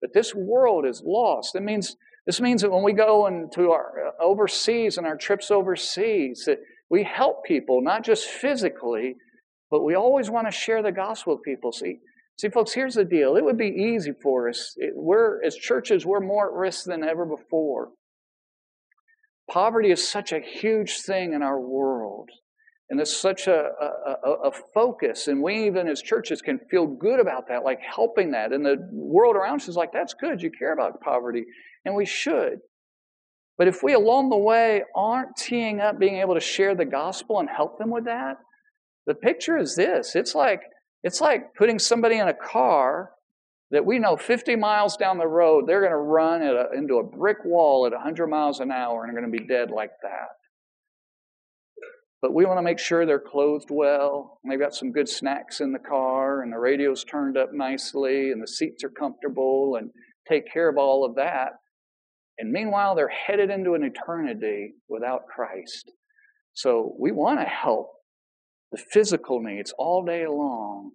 [0.00, 1.54] But this world is lost.
[1.54, 5.50] It means this means that when we go into our uh, overseas and our trips
[5.50, 6.58] overseas, that
[6.90, 9.16] we help people not just physically,
[9.70, 11.72] but we always want to share the gospel with people.
[11.72, 12.00] See,
[12.40, 13.36] See, folks, here's the deal.
[13.36, 14.72] It would be easy for us.
[14.78, 17.90] It, we're, as churches, we're more at risk than ever before.
[19.50, 22.30] Poverty is such a huge thing in our world.
[22.88, 27.20] And it's such a, a, a, focus, and we even as churches can feel good
[27.20, 28.52] about that, like helping that.
[28.52, 31.44] And the world around us is like, that's good, you care about poverty,
[31.84, 32.58] and we should.
[33.56, 37.38] But if we along the way aren't teeing up being able to share the gospel
[37.38, 38.38] and help them with that,
[39.06, 40.16] the picture is this.
[40.16, 40.62] It's like
[41.02, 43.10] it's like putting somebody in a car
[43.70, 47.04] that we know 50 miles down the road, they're going to run a, into a
[47.04, 50.28] brick wall at 100 miles an hour and are going to be dead like that.
[52.22, 55.60] But we want to make sure they're clothed well, and they've got some good snacks
[55.60, 59.90] in the car, and the radio's turned up nicely, and the seats are comfortable, and
[60.28, 61.52] take care of all of that.
[62.38, 65.90] And meanwhile, they're headed into an eternity without Christ.
[66.52, 67.90] So we want to help
[68.70, 70.92] the physical needs all day long.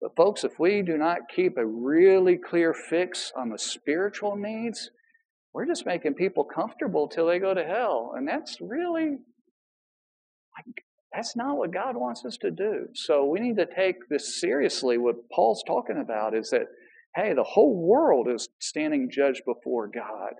[0.00, 4.90] But, folks, if we do not keep a really clear fix on the spiritual needs,
[5.52, 8.12] we're just making people comfortable till they go to hell.
[8.16, 9.10] And that's really,
[10.56, 12.86] like, that's not what God wants us to do.
[12.94, 14.96] So we need to take this seriously.
[14.96, 16.66] What Paul's talking about is that,
[17.14, 20.34] hey, the whole world is standing judged before God.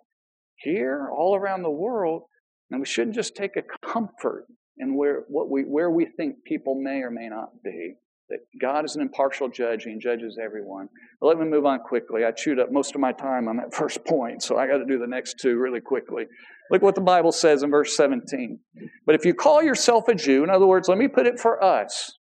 [0.57, 2.23] Here, all around the world,
[2.71, 4.47] and we shouldn't just take a comfort
[4.79, 7.95] in where, what we, where we think people may or may not be
[8.31, 10.89] that God is an impartial judge and judges everyone.
[11.21, 12.25] But let me move on quickly.
[12.25, 14.87] I chewed up most of my time on that first point, so I got to
[14.87, 16.25] do the next two really quickly.
[16.71, 18.61] Look what the Bible says in verse 17.
[19.05, 21.63] But if you call yourself a Jew, in other words, let me put it for
[21.63, 22.13] us.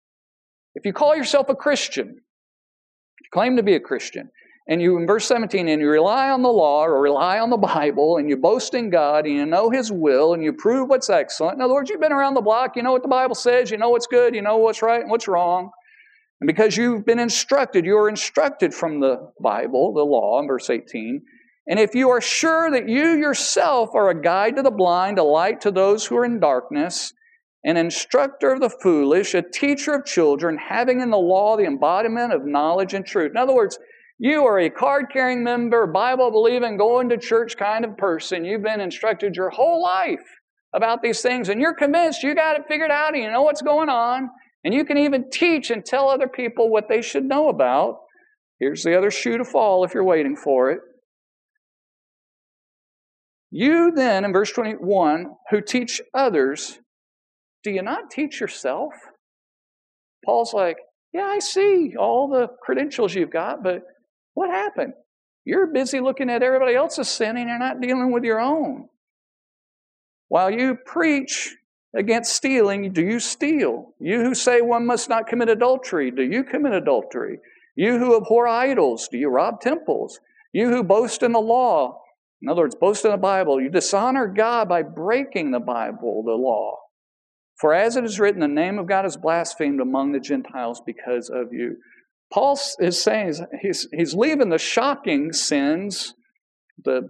[0.73, 4.29] If you call yourself a Christian, you claim to be a Christian,
[4.67, 7.57] and you, in verse 17, and you rely on the law or rely on the
[7.57, 11.09] Bible, and you boast in God, and you know His will, and you prove what's
[11.09, 11.55] excellent.
[11.55, 13.77] In other words, you've been around the block, you know what the Bible says, you
[13.77, 15.71] know what's good, you know what's right and what's wrong.
[16.41, 20.69] And because you've been instructed, you are instructed from the Bible, the law, in verse
[20.69, 21.21] 18.
[21.67, 25.23] And if you are sure that you yourself are a guide to the blind, a
[25.23, 27.13] light to those who are in darkness,
[27.63, 32.33] an instructor of the foolish, a teacher of children, having in the law the embodiment
[32.33, 33.31] of knowledge and truth.
[33.31, 33.77] In other words,
[34.17, 38.45] you are a card carrying member, Bible believing, going to church kind of person.
[38.45, 40.25] You've been instructed your whole life
[40.73, 43.61] about these things, and you're convinced you got it figured out and you know what's
[43.61, 44.29] going on.
[44.63, 47.99] And you can even teach and tell other people what they should know about.
[48.59, 50.79] Here's the other shoe to fall if you're waiting for it.
[53.51, 56.79] You then, in verse 21, who teach others,
[57.63, 58.93] do you not teach yourself?
[60.25, 60.77] Paul's like,
[61.13, 63.81] Yeah, I see all the credentials you've got, but
[64.33, 64.93] what happened?
[65.45, 68.87] You're busy looking at everybody else's sin and you're not dealing with your own.
[70.27, 71.55] While you preach
[71.95, 73.93] against stealing, do you steal?
[73.99, 77.39] You who say one must not commit adultery, do you commit adultery?
[77.75, 80.19] You who abhor idols, do you rob temples?
[80.53, 82.01] You who boast in the law,
[82.41, 86.33] in other words, boast in the Bible, you dishonor God by breaking the Bible, the
[86.33, 86.77] law.
[87.59, 91.29] For as it is written, the name of God is blasphemed among the Gentiles because
[91.29, 91.77] of you.
[92.31, 96.13] Paul is saying he's, he's leaving the shocking sins,
[96.83, 97.09] the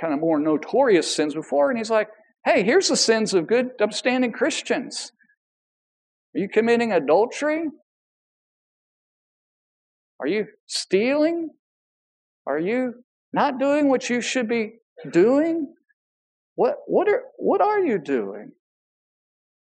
[0.00, 2.08] kind of more notorious sins before, and he's like,
[2.46, 5.10] Hey, here's the sins of good, upstanding Christians.
[6.32, 7.64] Are you committing adultery?
[10.20, 11.50] Are you stealing?
[12.46, 14.74] Are you not doing what you should be
[15.10, 15.74] doing?
[16.54, 18.52] What, what, are, what are you doing?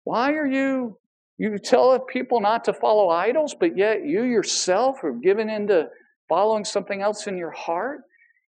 [0.05, 0.97] Why are you,
[1.39, 5.89] you tell people not to follow idols, but yet you yourself have given into
[6.29, 8.03] following something else in your heart?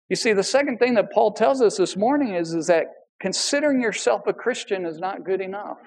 [0.10, 2.88] You see, the second thing that Paul tells us this morning is, is that
[3.22, 5.78] Considering yourself a Christian is not good enough.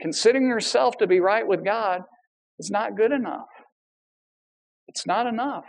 [0.00, 2.02] Considering yourself to be right with God
[2.58, 3.48] is not good enough.
[4.88, 5.64] It's not enough.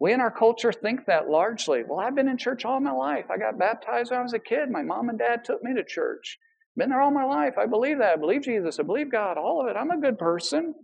[0.00, 1.82] We in our culture think that largely.
[1.86, 3.26] Well, I've been in church all my life.
[3.30, 4.68] I got baptized when I was a kid.
[4.68, 6.38] My mom and dad took me to church.
[6.76, 7.54] Been there all my life.
[7.56, 8.14] I believe that.
[8.14, 8.80] I believe Jesus.
[8.80, 9.38] I believe God.
[9.38, 9.78] All of it.
[9.78, 10.74] I'm a good person.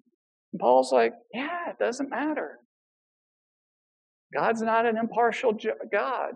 [0.52, 2.58] And Paul's like, yeah, it doesn't matter.
[4.32, 5.52] God's not an impartial
[5.90, 6.34] God.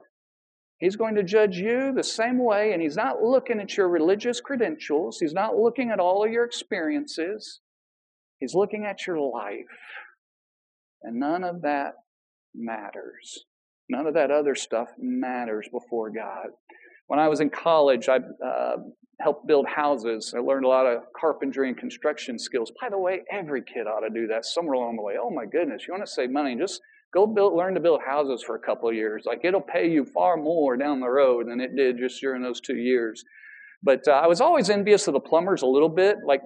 [0.82, 4.40] He's going to judge you the same way, and He's not looking at your religious
[4.40, 5.18] credentials.
[5.20, 7.60] He's not looking at all of your experiences.
[8.40, 9.78] He's looking at your life.
[11.04, 11.92] And none of that
[12.52, 13.44] matters.
[13.88, 16.48] None of that other stuff matters before God.
[17.06, 18.78] When I was in college, I uh,
[19.20, 20.34] helped build houses.
[20.36, 22.72] I learned a lot of carpentry and construction skills.
[22.80, 25.14] By the way, every kid ought to do that somewhere along the way.
[25.16, 26.56] Oh my goodness, you want to save money?
[26.58, 26.80] Just
[27.12, 29.24] Go build, learn to build houses for a couple of years.
[29.26, 32.60] Like it'll pay you far more down the road than it did just during those
[32.60, 33.24] two years.
[33.82, 36.16] But uh, I was always envious of the plumbers a little bit.
[36.26, 36.40] Like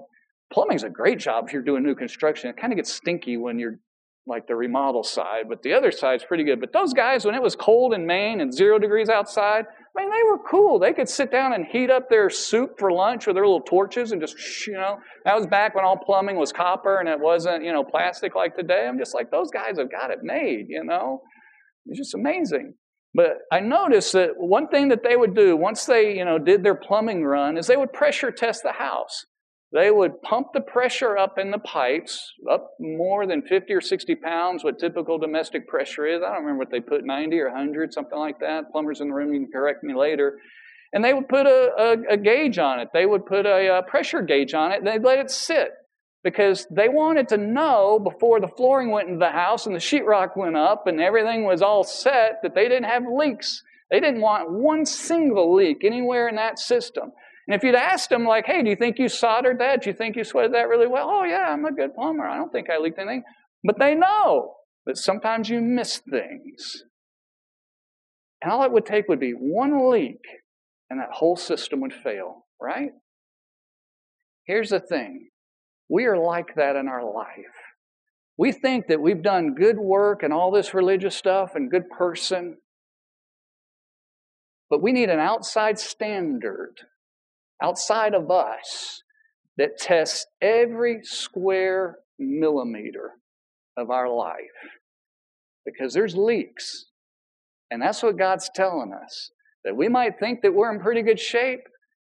[0.52, 2.50] plumbing's a great job if you're doing new construction.
[2.50, 3.78] It kind of gets stinky when you're
[4.26, 6.60] like the remodel side, but the other side's pretty good.
[6.60, 10.10] But those guys, when it was cold in Maine and zero degrees outside, I mean,
[10.10, 10.78] they were cool.
[10.78, 14.12] They could sit down and heat up their soup for lunch with their little torches
[14.12, 17.64] and just, you know, that was back when all plumbing was copper and it wasn't,
[17.64, 18.86] you know, plastic like today.
[18.88, 21.22] I'm just like, those guys have got it made, you know?
[21.86, 22.74] It's just amazing.
[23.14, 26.62] But I noticed that one thing that they would do once they, you know, did
[26.62, 29.24] their plumbing run is they would pressure test the house.
[29.72, 34.14] They would pump the pressure up in the pipes, up more than 50 or 60
[34.16, 36.22] pounds, what typical domestic pressure is.
[36.22, 38.70] I don't remember what they put, 90 or 100, something like that.
[38.70, 40.38] Plumbers in the room, you can correct me later.
[40.92, 42.88] And they would put a, a, a gauge on it.
[42.94, 45.72] They would put a, a pressure gauge on it, and they'd let it sit
[46.22, 50.36] because they wanted to know before the flooring went into the house and the sheetrock
[50.36, 53.62] went up and everything was all set that they didn't have leaks.
[53.92, 57.12] They didn't want one single leak anywhere in that system.
[57.46, 59.82] And if you'd asked them, like, hey, do you think you soldered that?
[59.82, 61.08] Do you think you sweated that really well?
[61.08, 62.26] Oh, yeah, I'm a good plumber.
[62.26, 63.22] I don't think I leaked anything.
[63.62, 64.54] But they know
[64.84, 66.82] that sometimes you miss things.
[68.42, 70.20] And all it would take would be one leak,
[70.90, 72.90] and that whole system would fail, right?
[74.44, 75.28] Here's the thing
[75.88, 77.26] we are like that in our life.
[78.38, 82.58] We think that we've done good work and all this religious stuff and good person,
[84.68, 86.74] but we need an outside standard
[87.62, 89.02] outside of us
[89.56, 93.12] that tests every square millimeter
[93.76, 94.36] of our life
[95.64, 96.86] because there's leaks.
[97.70, 99.30] And that's what God's telling us.
[99.64, 101.62] That we might think that we're in pretty good shape,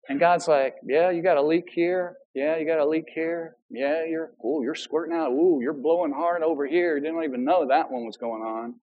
[0.09, 2.17] and God's like, Yeah, you got a leak here.
[2.33, 3.55] Yeah, you got a leak here.
[3.69, 5.31] Yeah, you're oh, you're squirting out.
[5.31, 6.97] Ooh, you're blowing hard over here.
[6.97, 8.75] You didn't even know that one was going on.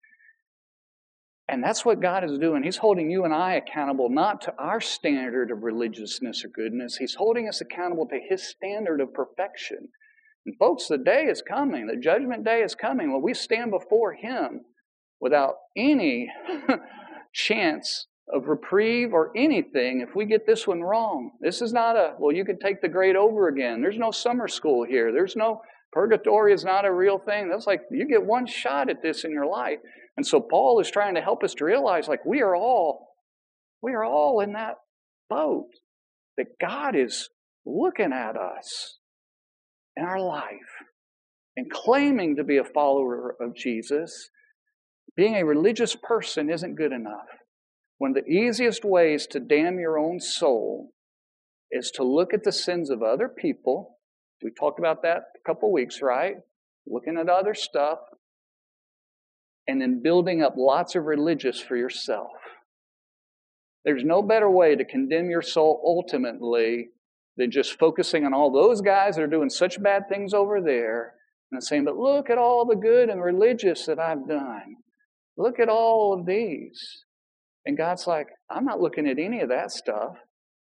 [1.52, 2.64] And that's what God is doing.
[2.64, 6.96] He's holding you and I accountable not to our standard of religiousness or goodness.
[6.96, 9.90] He's holding us accountable to His standard of perfection.
[10.46, 11.88] And folks, the day is coming.
[11.88, 14.62] The judgment day is coming when we stand before Him
[15.20, 16.32] without any
[17.34, 21.32] chance of reprieve or anything if we get this one wrong.
[21.42, 23.82] This is not a, well, you can take the grade over again.
[23.82, 25.12] There's no summer school here.
[25.12, 25.62] There's no,
[25.92, 27.50] purgatory is not a real thing.
[27.50, 29.80] That's like, you get one shot at this in your life.
[30.18, 33.08] And so Paul is trying to help us to realize like we are all
[33.82, 34.76] we are all in that
[35.30, 35.70] boat
[36.38, 37.30] that God is
[37.66, 38.98] looking at us
[39.96, 40.52] in our life
[41.58, 44.30] and claiming to be a follower of Jesus.
[45.16, 47.28] Being a religious person isn't good enough.
[47.98, 50.92] One of the easiest ways to damn your own soul
[51.72, 53.98] is to look at the sins of other people.
[54.44, 56.36] We talked about that a couple weeks, right?
[56.88, 58.00] Looking at other stuff
[59.68, 62.32] and then building up lots of religious for yourself.
[63.86, 66.90] There's no better way to condemn your soul ultimately
[67.38, 71.14] than just focusing on all those guys that are doing such bad things over there
[71.52, 74.76] and saying, But look at all the good and religious that I've done.
[75.38, 77.06] Look at all of these.
[77.66, 80.16] And God's like, I'm not looking at any of that stuff.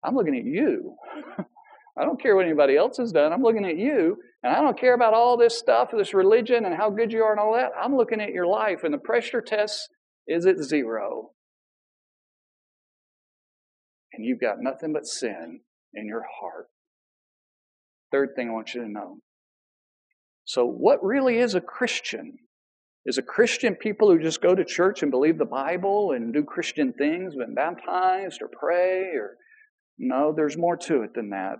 [0.04, 0.96] I'm looking at you.
[1.98, 3.32] I don't care what anybody else has done.
[3.32, 6.74] I'm looking at you, and I don't care about all this stuff, this religion, and
[6.74, 7.72] how good you are, and all that.
[7.78, 9.88] I'm looking at your life, and the pressure test
[10.26, 11.30] is at zero.
[14.14, 15.60] And you've got nothing but sin
[15.92, 16.68] in your heart.
[18.10, 19.18] Third thing I want you to know.
[20.44, 22.38] So, what really is a Christian?
[23.04, 26.44] Is a Christian people who just go to church and believe the Bible and do
[26.44, 29.36] Christian things, been baptized or pray or
[29.98, 31.56] no, there's more to it than that.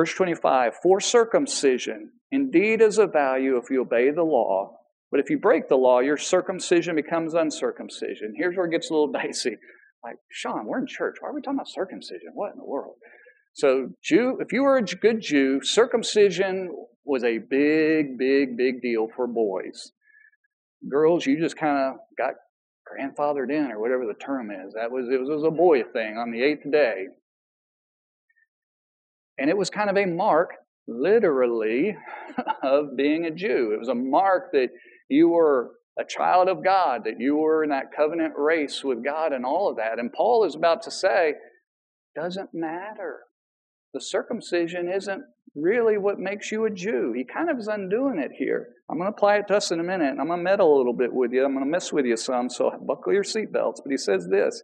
[0.00, 4.78] Verse 25, for circumcision indeed is of value if you obey the law,
[5.10, 8.32] but if you break the law, your circumcision becomes uncircumcision.
[8.34, 9.58] Here's where it gets a little dicey.
[10.02, 11.16] Like, Sean, we're in church.
[11.20, 12.30] Why are we talking about circumcision?
[12.32, 12.94] What in the world?
[13.52, 19.08] So, Jew, if you were a good Jew, circumcision was a big, big, big deal
[19.14, 19.92] for boys.
[20.90, 22.36] Girls, you just kind of got
[22.88, 24.72] grandfathered in, or whatever the term is.
[24.72, 27.08] That was it was, it was a boy thing on the eighth day.
[29.40, 30.50] And it was kind of a mark,
[30.86, 31.96] literally,
[32.62, 33.72] of being a Jew.
[33.74, 34.68] It was a mark that
[35.08, 39.32] you were a child of God, that you were in that covenant race with God
[39.32, 39.98] and all of that.
[39.98, 41.34] And Paul is about to say,
[42.14, 43.20] doesn't matter.
[43.94, 45.22] The circumcision isn't
[45.54, 47.12] really what makes you a Jew.
[47.16, 48.68] He kind of is undoing it here.
[48.90, 50.76] I'm going to apply it to us in a minute, and I'm going to meddle
[50.76, 51.44] a little bit with you.
[51.44, 53.78] I'm going to mess with you some, so buckle your seatbelts.
[53.82, 54.62] But he says this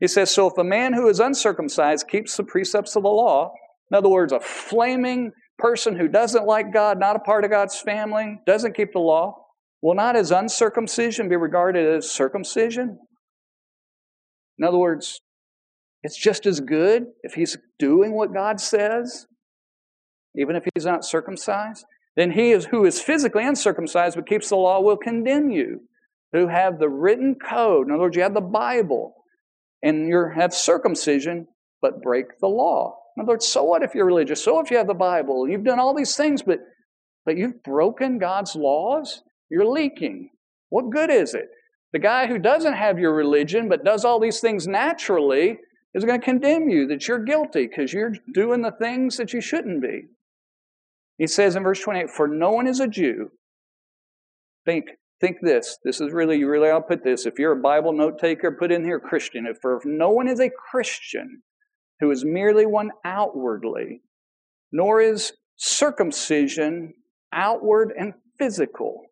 [0.00, 3.52] He says, So if a man who is uncircumcised keeps the precepts of the law,
[3.90, 7.78] in other words, a flaming person who doesn't like God, not a part of God's
[7.78, 9.34] family, doesn't keep the law,
[9.80, 12.98] will not his uncircumcision be regarded as circumcision?
[14.58, 15.20] In other words,
[16.02, 19.26] it's just as good if he's doing what God says,
[20.36, 21.84] even if he's not circumcised.
[22.16, 25.82] Then he is, who is physically uncircumcised but keeps the law will condemn you,
[26.32, 27.86] who have the written code.
[27.86, 29.14] In other words, you have the Bible
[29.82, 31.46] and you have circumcision,
[31.80, 32.96] but break the law.
[33.16, 34.44] Words, so what if you're religious?
[34.44, 36.60] So if you have the Bible, you've done all these things, but
[37.26, 40.30] but you've broken God's laws, you're leaking.
[40.70, 41.48] What good is it?
[41.92, 45.58] The guy who doesn't have your religion but does all these things naturally
[45.92, 49.40] is going to condemn you that you're guilty because you're doing the things that you
[49.40, 50.02] shouldn't be.
[51.18, 53.30] He says in verse 28, For no one is a Jew.
[54.64, 54.84] Think,
[55.20, 55.78] think this.
[55.84, 57.24] This is really, you really, I'll put this.
[57.24, 59.46] If you're a Bible note taker, put in here Christian.
[59.46, 61.42] If, for, if no one is a Christian
[62.00, 64.02] who is merely one outwardly,
[64.72, 66.94] nor is circumcision
[67.32, 69.02] outward and physical.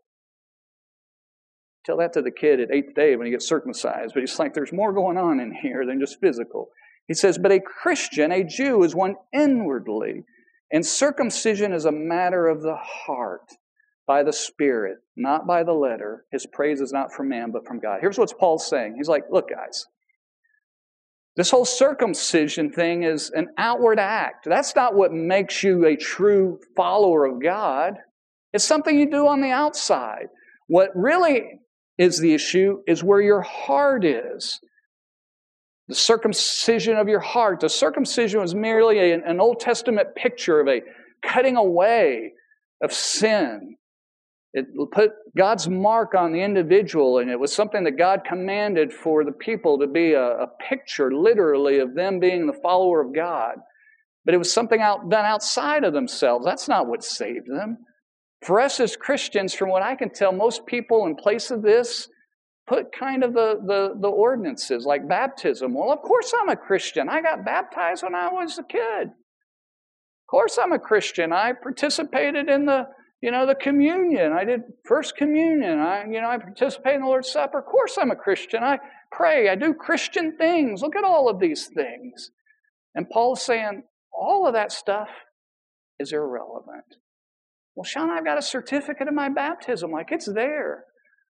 [1.87, 4.55] Tell that to the kid at eighth day when he gets circumcised, but he's like,
[4.55, 6.69] there's more going on in here than just physical.
[7.07, 10.25] He says, but a Christian, a Jew, is one inwardly,
[10.73, 13.51] and circumcision is a matter of the heart,
[14.07, 16.25] by the Spirit, not by the letter.
[16.31, 17.99] His praise is not from man, but from God.
[18.01, 18.95] Here's what Paul's saying.
[18.97, 19.87] He's like, look, guys,
[21.37, 24.47] this whole circumcision thing is an outward act.
[24.49, 27.95] That's not what makes you a true follower of God.
[28.53, 30.27] It's something you do on the outside.
[30.69, 31.43] What really
[31.99, 34.61] is the issue is where your heart is.
[35.89, 37.61] The circumcision of your heart.
[37.61, 40.83] The circumcision was merely a, an Old Testament picture of a
[41.23, 42.33] cutting away
[42.81, 43.77] of sin.
[44.57, 49.25] It put God's mark on the individual, and it was something that God commanded for
[49.25, 53.57] the people to be a, a picture, literally, of them being the follower of God.
[54.25, 56.45] But it was something out, done outside of themselves.
[56.47, 57.79] That's not what saved them.
[58.43, 62.09] For us as Christians, from what I can tell, most people in place of this
[62.69, 65.75] put kind of the, the, the ordinances like baptism.
[65.75, 67.09] Well, of course I'm a Christian.
[67.09, 69.09] I got baptized when I was a kid.
[69.09, 71.33] Of course I'm a Christian.
[71.33, 72.87] I participated in the,
[73.25, 74.35] you know, the communion.
[74.35, 75.79] I did first communion.
[75.79, 77.61] I, you know, I participate in the Lord's Supper.
[77.61, 78.63] Of course I'm a Christian.
[78.63, 78.79] I
[79.11, 79.49] pray.
[79.49, 80.83] I do Christian things.
[80.83, 82.33] Look at all of these things.
[82.95, 85.09] And Paul's saying all of that stuff
[85.99, 86.85] is irrelevant.
[87.75, 89.91] Well, Sean, I've got a certificate of my baptism.
[89.91, 90.85] Like, it's there.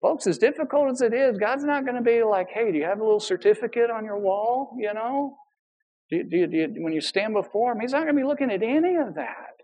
[0.02, 2.84] Folks, as difficult as it is, God's not going to be like, hey, do you
[2.84, 4.74] have a little certificate on your wall?
[4.76, 5.36] You know?
[6.10, 8.64] Do, do, do, when you stand before Him, He's not going to be looking at
[8.64, 9.54] any of that.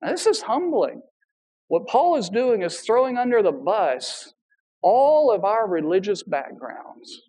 [0.00, 1.02] Now, this is humbling.
[1.68, 4.32] What Paul is doing is throwing under the bus
[4.82, 7.22] all of our religious backgrounds.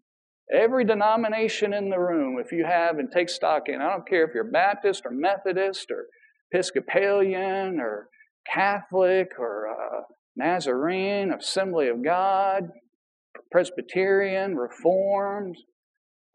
[0.53, 4.25] Every denomination in the room, if you have and take stock in, I don't care
[4.25, 6.05] if you're Baptist or Methodist or
[6.51, 8.07] Episcopalian or
[8.53, 10.01] Catholic or uh,
[10.37, 12.69] Nazarene, Assembly of God,
[13.51, 15.57] Presbyterian, Reformed.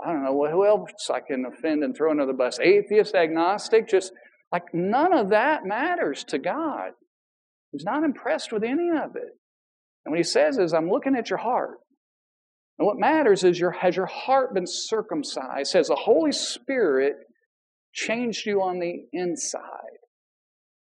[0.04, 2.58] I don't know who else I can offend and throw under the bus.
[2.60, 4.12] Atheist, agnostic, just
[4.50, 6.90] like none of that matters to God.
[7.72, 9.38] He's not impressed with any of it.
[10.04, 11.78] And what he says is, I'm looking at your heart.
[12.78, 15.72] And what matters is your, has your heart been circumcised?
[15.72, 17.16] Has the Holy Spirit
[17.92, 19.60] changed you on the inside.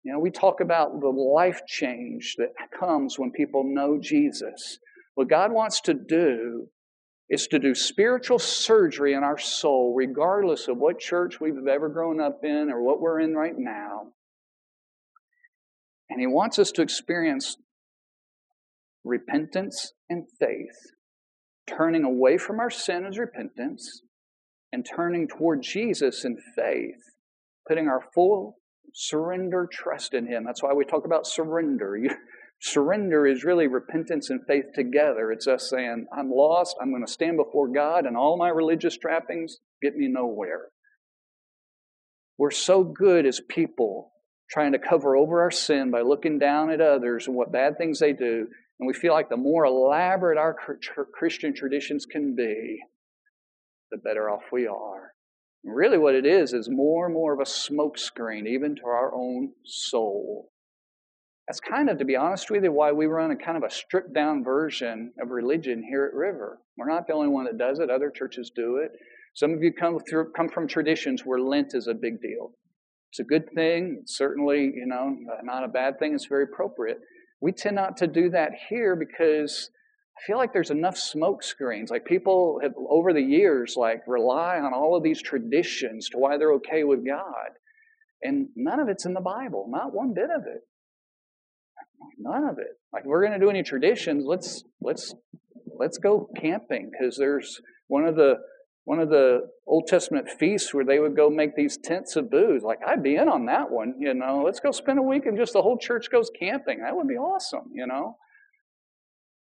[0.05, 4.78] You know, we talk about the life change that comes when people know Jesus.
[5.14, 6.68] What God wants to do
[7.28, 12.20] is to do spiritual surgery in our soul, regardless of what church we've ever grown
[12.20, 14.12] up in or what we're in right now.
[16.11, 17.56] And He wants us to experience
[19.04, 20.92] repentance and faith,
[21.66, 24.02] turning away from our sin as repentance
[24.72, 27.00] and turning toward Jesus in faith,
[27.66, 28.56] putting our full
[28.94, 30.44] surrender, trust in Him.
[30.44, 31.96] That's why we talk about surrender.
[31.96, 32.11] You,
[32.61, 35.30] surrender is really repentance and faith together.
[35.30, 38.96] It's us saying, I'm lost, I'm going to stand before God, and all my religious
[38.96, 40.68] trappings get me nowhere.
[42.36, 44.12] We're so good as people
[44.51, 47.99] trying to cover over our sin by looking down at others and what bad things
[47.99, 48.46] they do.
[48.80, 50.57] And we feel like the more elaborate our
[51.12, 52.78] Christian traditions can be,
[53.90, 55.12] the better off we are.
[55.64, 59.12] And really, what it is, is more and more of a smokescreen, even to our
[59.14, 60.51] own soul.
[61.49, 63.70] That's kind of, to be honest with you, why we run a kind of a
[63.70, 66.61] stripped down version of religion here at River.
[66.76, 68.92] We're not the only one that does it, other churches do it.
[69.34, 72.53] Some of you come, through, come from traditions where Lent is a big deal.
[73.11, 73.98] It's a good thing.
[74.02, 76.14] It's certainly, you know, not a bad thing.
[76.14, 77.00] It's very appropriate.
[77.40, 79.70] We tend not to do that here because
[80.16, 81.90] I feel like there's enough smoke screens.
[81.90, 86.36] Like people have over the years like rely on all of these traditions to why
[86.36, 87.50] they're okay with God.
[88.22, 90.62] And none of it's in the Bible, not one bit of it.
[92.18, 92.78] None of it.
[92.92, 95.14] Like if we're going to do any traditions, let's let's
[95.78, 98.34] let's go camping because there's one of the
[98.89, 102.62] one of the Old Testament feasts where they would go make these tents of booze.
[102.62, 104.41] Like, I'd be in on that one, you know.
[104.43, 106.80] Let's go spend a week and just the whole church goes camping.
[106.80, 108.16] That would be awesome, you know.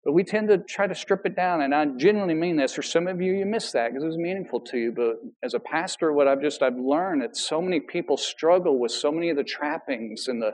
[0.05, 2.73] But we tend to try to strip it down, and I genuinely mean this.
[2.73, 4.93] For some of you, you miss that because it was meaningful to you.
[4.93, 8.93] But as a pastor, what I've just I've learned that so many people struggle with
[8.93, 10.51] so many of the trappings and the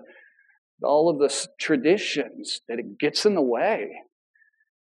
[0.81, 3.91] all of the traditions that it gets in the way.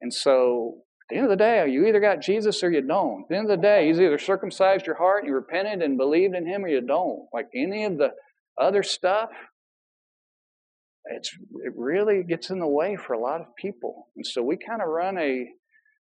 [0.03, 3.23] And so, at the end of the day, you either got Jesus or you don't.
[3.23, 6.35] At the end of the day, He's either circumcised your heart you repented and believed
[6.35, 7.29] in Him, or you don't.
[7.33, 8.11] Like any of the
[8.61, 9.31] other stuff,
[11.05, 11.31] it's
[11.65, 14.09] it really gets in the way for a lot of people.
[14.17, 15.47] And so we kind of run a,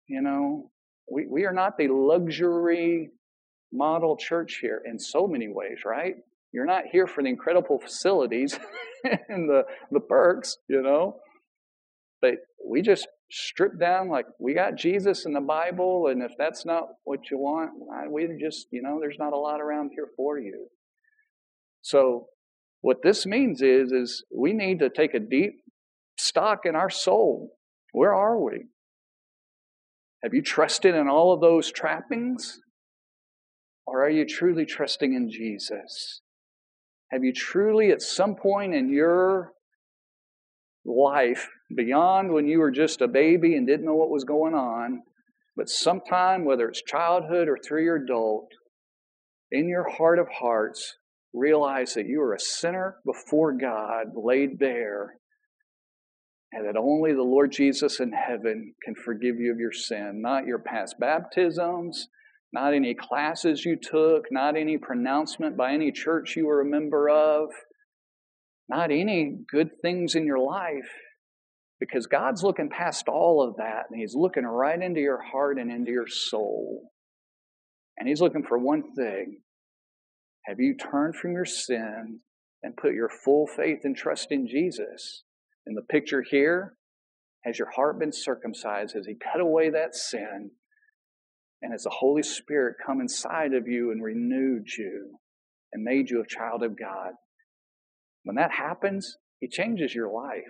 [0.08, 0.70] you know,
[1.10, 3.12] we, we are not the luxury
[3.72, 6.16] model church here in so many ways, right?
[6.52, 8.60] You're not here for the incredible facilities
[9.30, 11.16] and the, the perks, you know.
[12.22, 12.36] But
[12.66, 16.90] we just strip down like we got Jesus in the Bible, and if that's not
[17.06, 17.72] what you want,
[18.12, 20.68] we just, you know, there's not a lot around here for you.
[21.82, 22.28] So
[22.82, 25.62] what this means is, is we need to take a deep
[26.18, 27.52] stock in our soul.
[27.94, 28.66] Where are we?
[30.24, 32.60] Have you trusted in all of those trappings?
[33.88, 36.22] Or are you truly trusting in Jesus?
[37.12, 39.52] Have you truly, at some point in your
[40.86, 45.04] life, beyond when you were just a baby and didn't know what was going on,
[45.56, 48.50] but sometime, whether it's childhood or through your adult,
[49.52, 50.96] in your heart of hearts,
[51.34, 55.16] realize that you are a sinner before God, laid bare,
[56.52, 60.46] and that only the Lord Jesus in heaven can forgive you of your sin, not
[60.46, 62.08] your past baptisms,
[62.54, 67.10] not any classes you took, not any pronouncement by any church you were a member
[67.10, 67.50] of,
[68.72, 70.90] not any good things in your life.
[71.80, 75.72] Because God's looking past all of that, and He's looking right into your heart and
[75.72, 76.92] into your soul.
[77.98, 79.42] And He's looking for one thing
[80.46, 82.20] have you turned from your sin
[82.64, 85.24] and put your full faith and trust in Jesus?
[85.68, 86.76] In the picture here,
[87.44, 88.96] has your heart been circumcised?
[88.96, 90.52] Has He cut away that sin?
[91.62, 95.20] And has the Holy Spirit come inside of you and renewed you
[95.74, 97.14] and made you a child of God?
[98.24, 100.44] When that happens, it changes your life.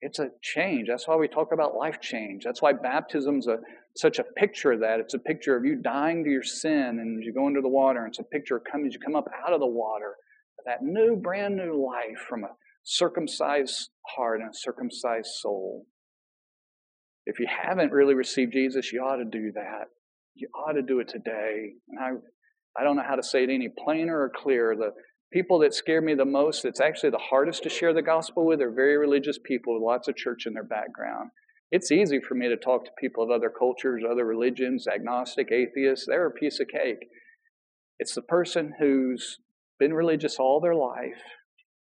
[0.00, 0.88] It's a change.
[0.88, 2.44] That's why we talk about life change.
[2.44, 3.58] That's why baptism's a
[3.96, 5.00] such a picture of that.
[5.00, 8.06] It's a picture of you dying to your sin and you go into the water.
[8.06, 10.14] It's a picture of coming as you come up out of the water,
[10.66, 12.48] that new, brand new life from a
[12.82, 15.86] circumcised heart and a circumcised soul.
[17.26, 19.86] If you haven't really received Jesus, you ought to do that.
[20.34, 21.72] You ought to do it today.
[21.88, 24.76] And I, I don't know how to say it any plainer or clearer.
[24.76, 24.90] The
[25.34, 28.62] people that scare me the most, that's actually the hardest to share the gospel with,
[28.62, 31.30] are very religious people with lots of church in their background.
[31.72, 36.06] It's easy for me to talk to people of other cultures, other religions, agnostic, atheists.
[36.06, 37.08] They're a piece of cake.
[37.98, 39.38] It's the person who's
[39.80, 41.22] been religious all their life,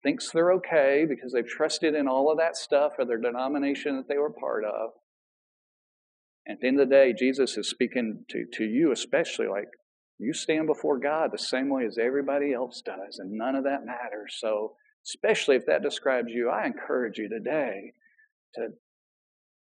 [0.01, 4.07] thinks they're okay because they've trusted in all of that stuff or their denomination that
[4.09, 4.91] they were part of.
[6.47, 9.67] And at the end of the day, Jesus is speaking to, to you, especially like
[10.20, 13.86] you stand before God the same way as everybody else does, and none of that
[13.86, 14.36] matters.
[14.39, 14.74] So,
[15.07, 17.93] especially if that describes you, I encourage you today
[18.55, 18.70] to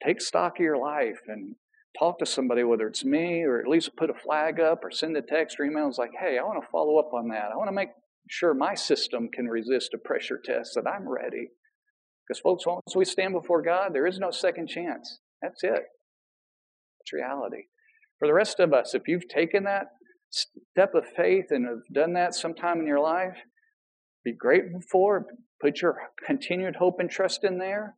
[0.05, 1.55] take stock of your life and
[1.99, 5.17] talk to somebody, whether it's me or at least put a flag up or send
[5.17, 5.89] a text or email.
[5.89, 7.51] It's like, hey, I want to follow up on that.
[7.53, 7.91] I want to make
[8.29, 11.49] sure my system can resist a pressure test, that I'm ready.
[12.27, 15.19] Because, folks, once we stand before God, there is no second chance.
[15.43, 15.83] That's it.
[17.01, 17.65] It's reality.
[18.19, 19.87] For the rest of us, if you've taken that
[20.31, 23.37] step of faith and have done that sometime in your life,
[24.25, 25.27] be grateful for,
[25.61, 27.95] put your continued hope and trust in there.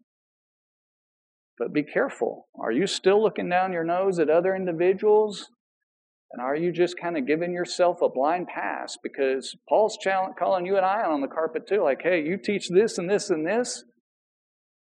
[1.58, 2.48] But be careful.
[2.60, 5.48] Are you still looking down your nose at other individuals?
[6.32, 8.96] And are you just kind of giving yourself a blind pass?
[9.02, 9.98] Because Paul's
[10.38, 13.28] calling you and I on the carpet too, like, hey, you teach this and this
[13.28, 13.84] and this,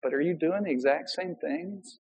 [0.03, 1.99] but are you doing the exact same things?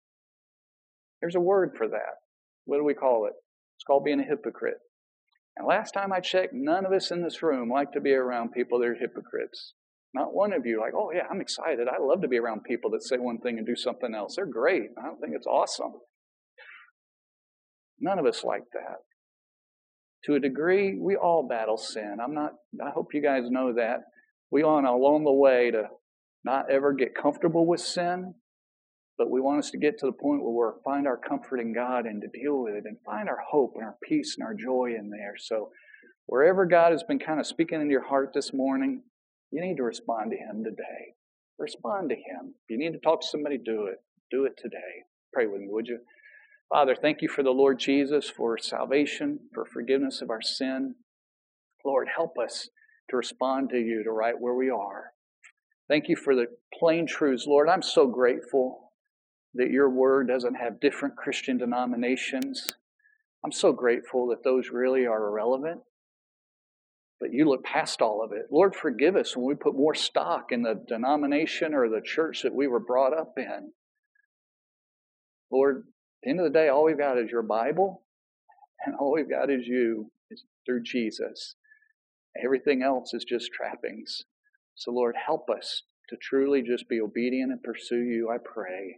[1.19, 2.19] There's a word for that.
[2.65, 3.33] What do we call it?
[3.75, 4.77] It's called being a hypocrite.
[5.55, 8.53] And last time I checked, none of us in this room like to be around
[8.53, 9.73] people that are hypocrites.
[10.13, 11.87] Not one of you like, oh yeah, I'm excited.
[11.87, 14.35] I love to be around people that say one thing and do something else.
[14.35, 14.89] They're great.
[14.97, 15.93] I don't think it's awesome.
[17.99, 18.97] None of us like that.
[20.25, 22.17] To a degree, we all battle sin.
[22.23, 22.51] I'm not,
[22.83, 24.01] I hope you guys know that.
[24.51, 25.83] We want along the way to
[26.43, 28.35] not ever get comfortable with sin,
[29.17, 31.73] but we want us to get to the point where we find our comfort in
[31.73, 34.53] God and to deal with it and find our hope and our peace and our
[34.53, 35.35] joy in there.
[35.37, 35.69] So,
[36.25, 39.03] wherever God has been kind of speaking into your heart this morning,
[39.51, 41.13] you need to respond to Him today.
[41.59, 42.55] Respond to Him.
[42.67, 43.97] If you need to talk to somebody, do it.
[44.31, 45.05] Do it today.
[45.31, 45.99] Pray with me, would you?
[46.71, 50.95] Father, thank you for the Lord Jesus, for salvation, for forgiveness of our sin.
[51.85, 52.69] Lord, help us
[53.09, 55.11] to respond to you to right where we are.
[55.87, 56.47] Thank you for the
[56.79, 57.45] plain truths.
[57.45, 58.82] Lord, I'm so grateful
[59.55, 62.73] that your word doesn't have different Christian denominations.
[63.43, 65.81] I'm so grateful that those really are irrelevant.
[67.19, 68.47] But you look past all of it.
[68.51, 72.53] Lord, forgive us when we put more stock in the denomination or the church that
[72.53, 73.71] we were brought up in.
[75.51, 75.83] Lord, at
[76.23, 78.03] the end of the day, all we've got is your Bible,
[78.85, 81.55] and all we've got is you is through Jesus.
[82.43, 84.23] Everything else is just trappings.
[84.75, 88.97] So, Lord, help us to truly just be obedient and pursue you, I pray.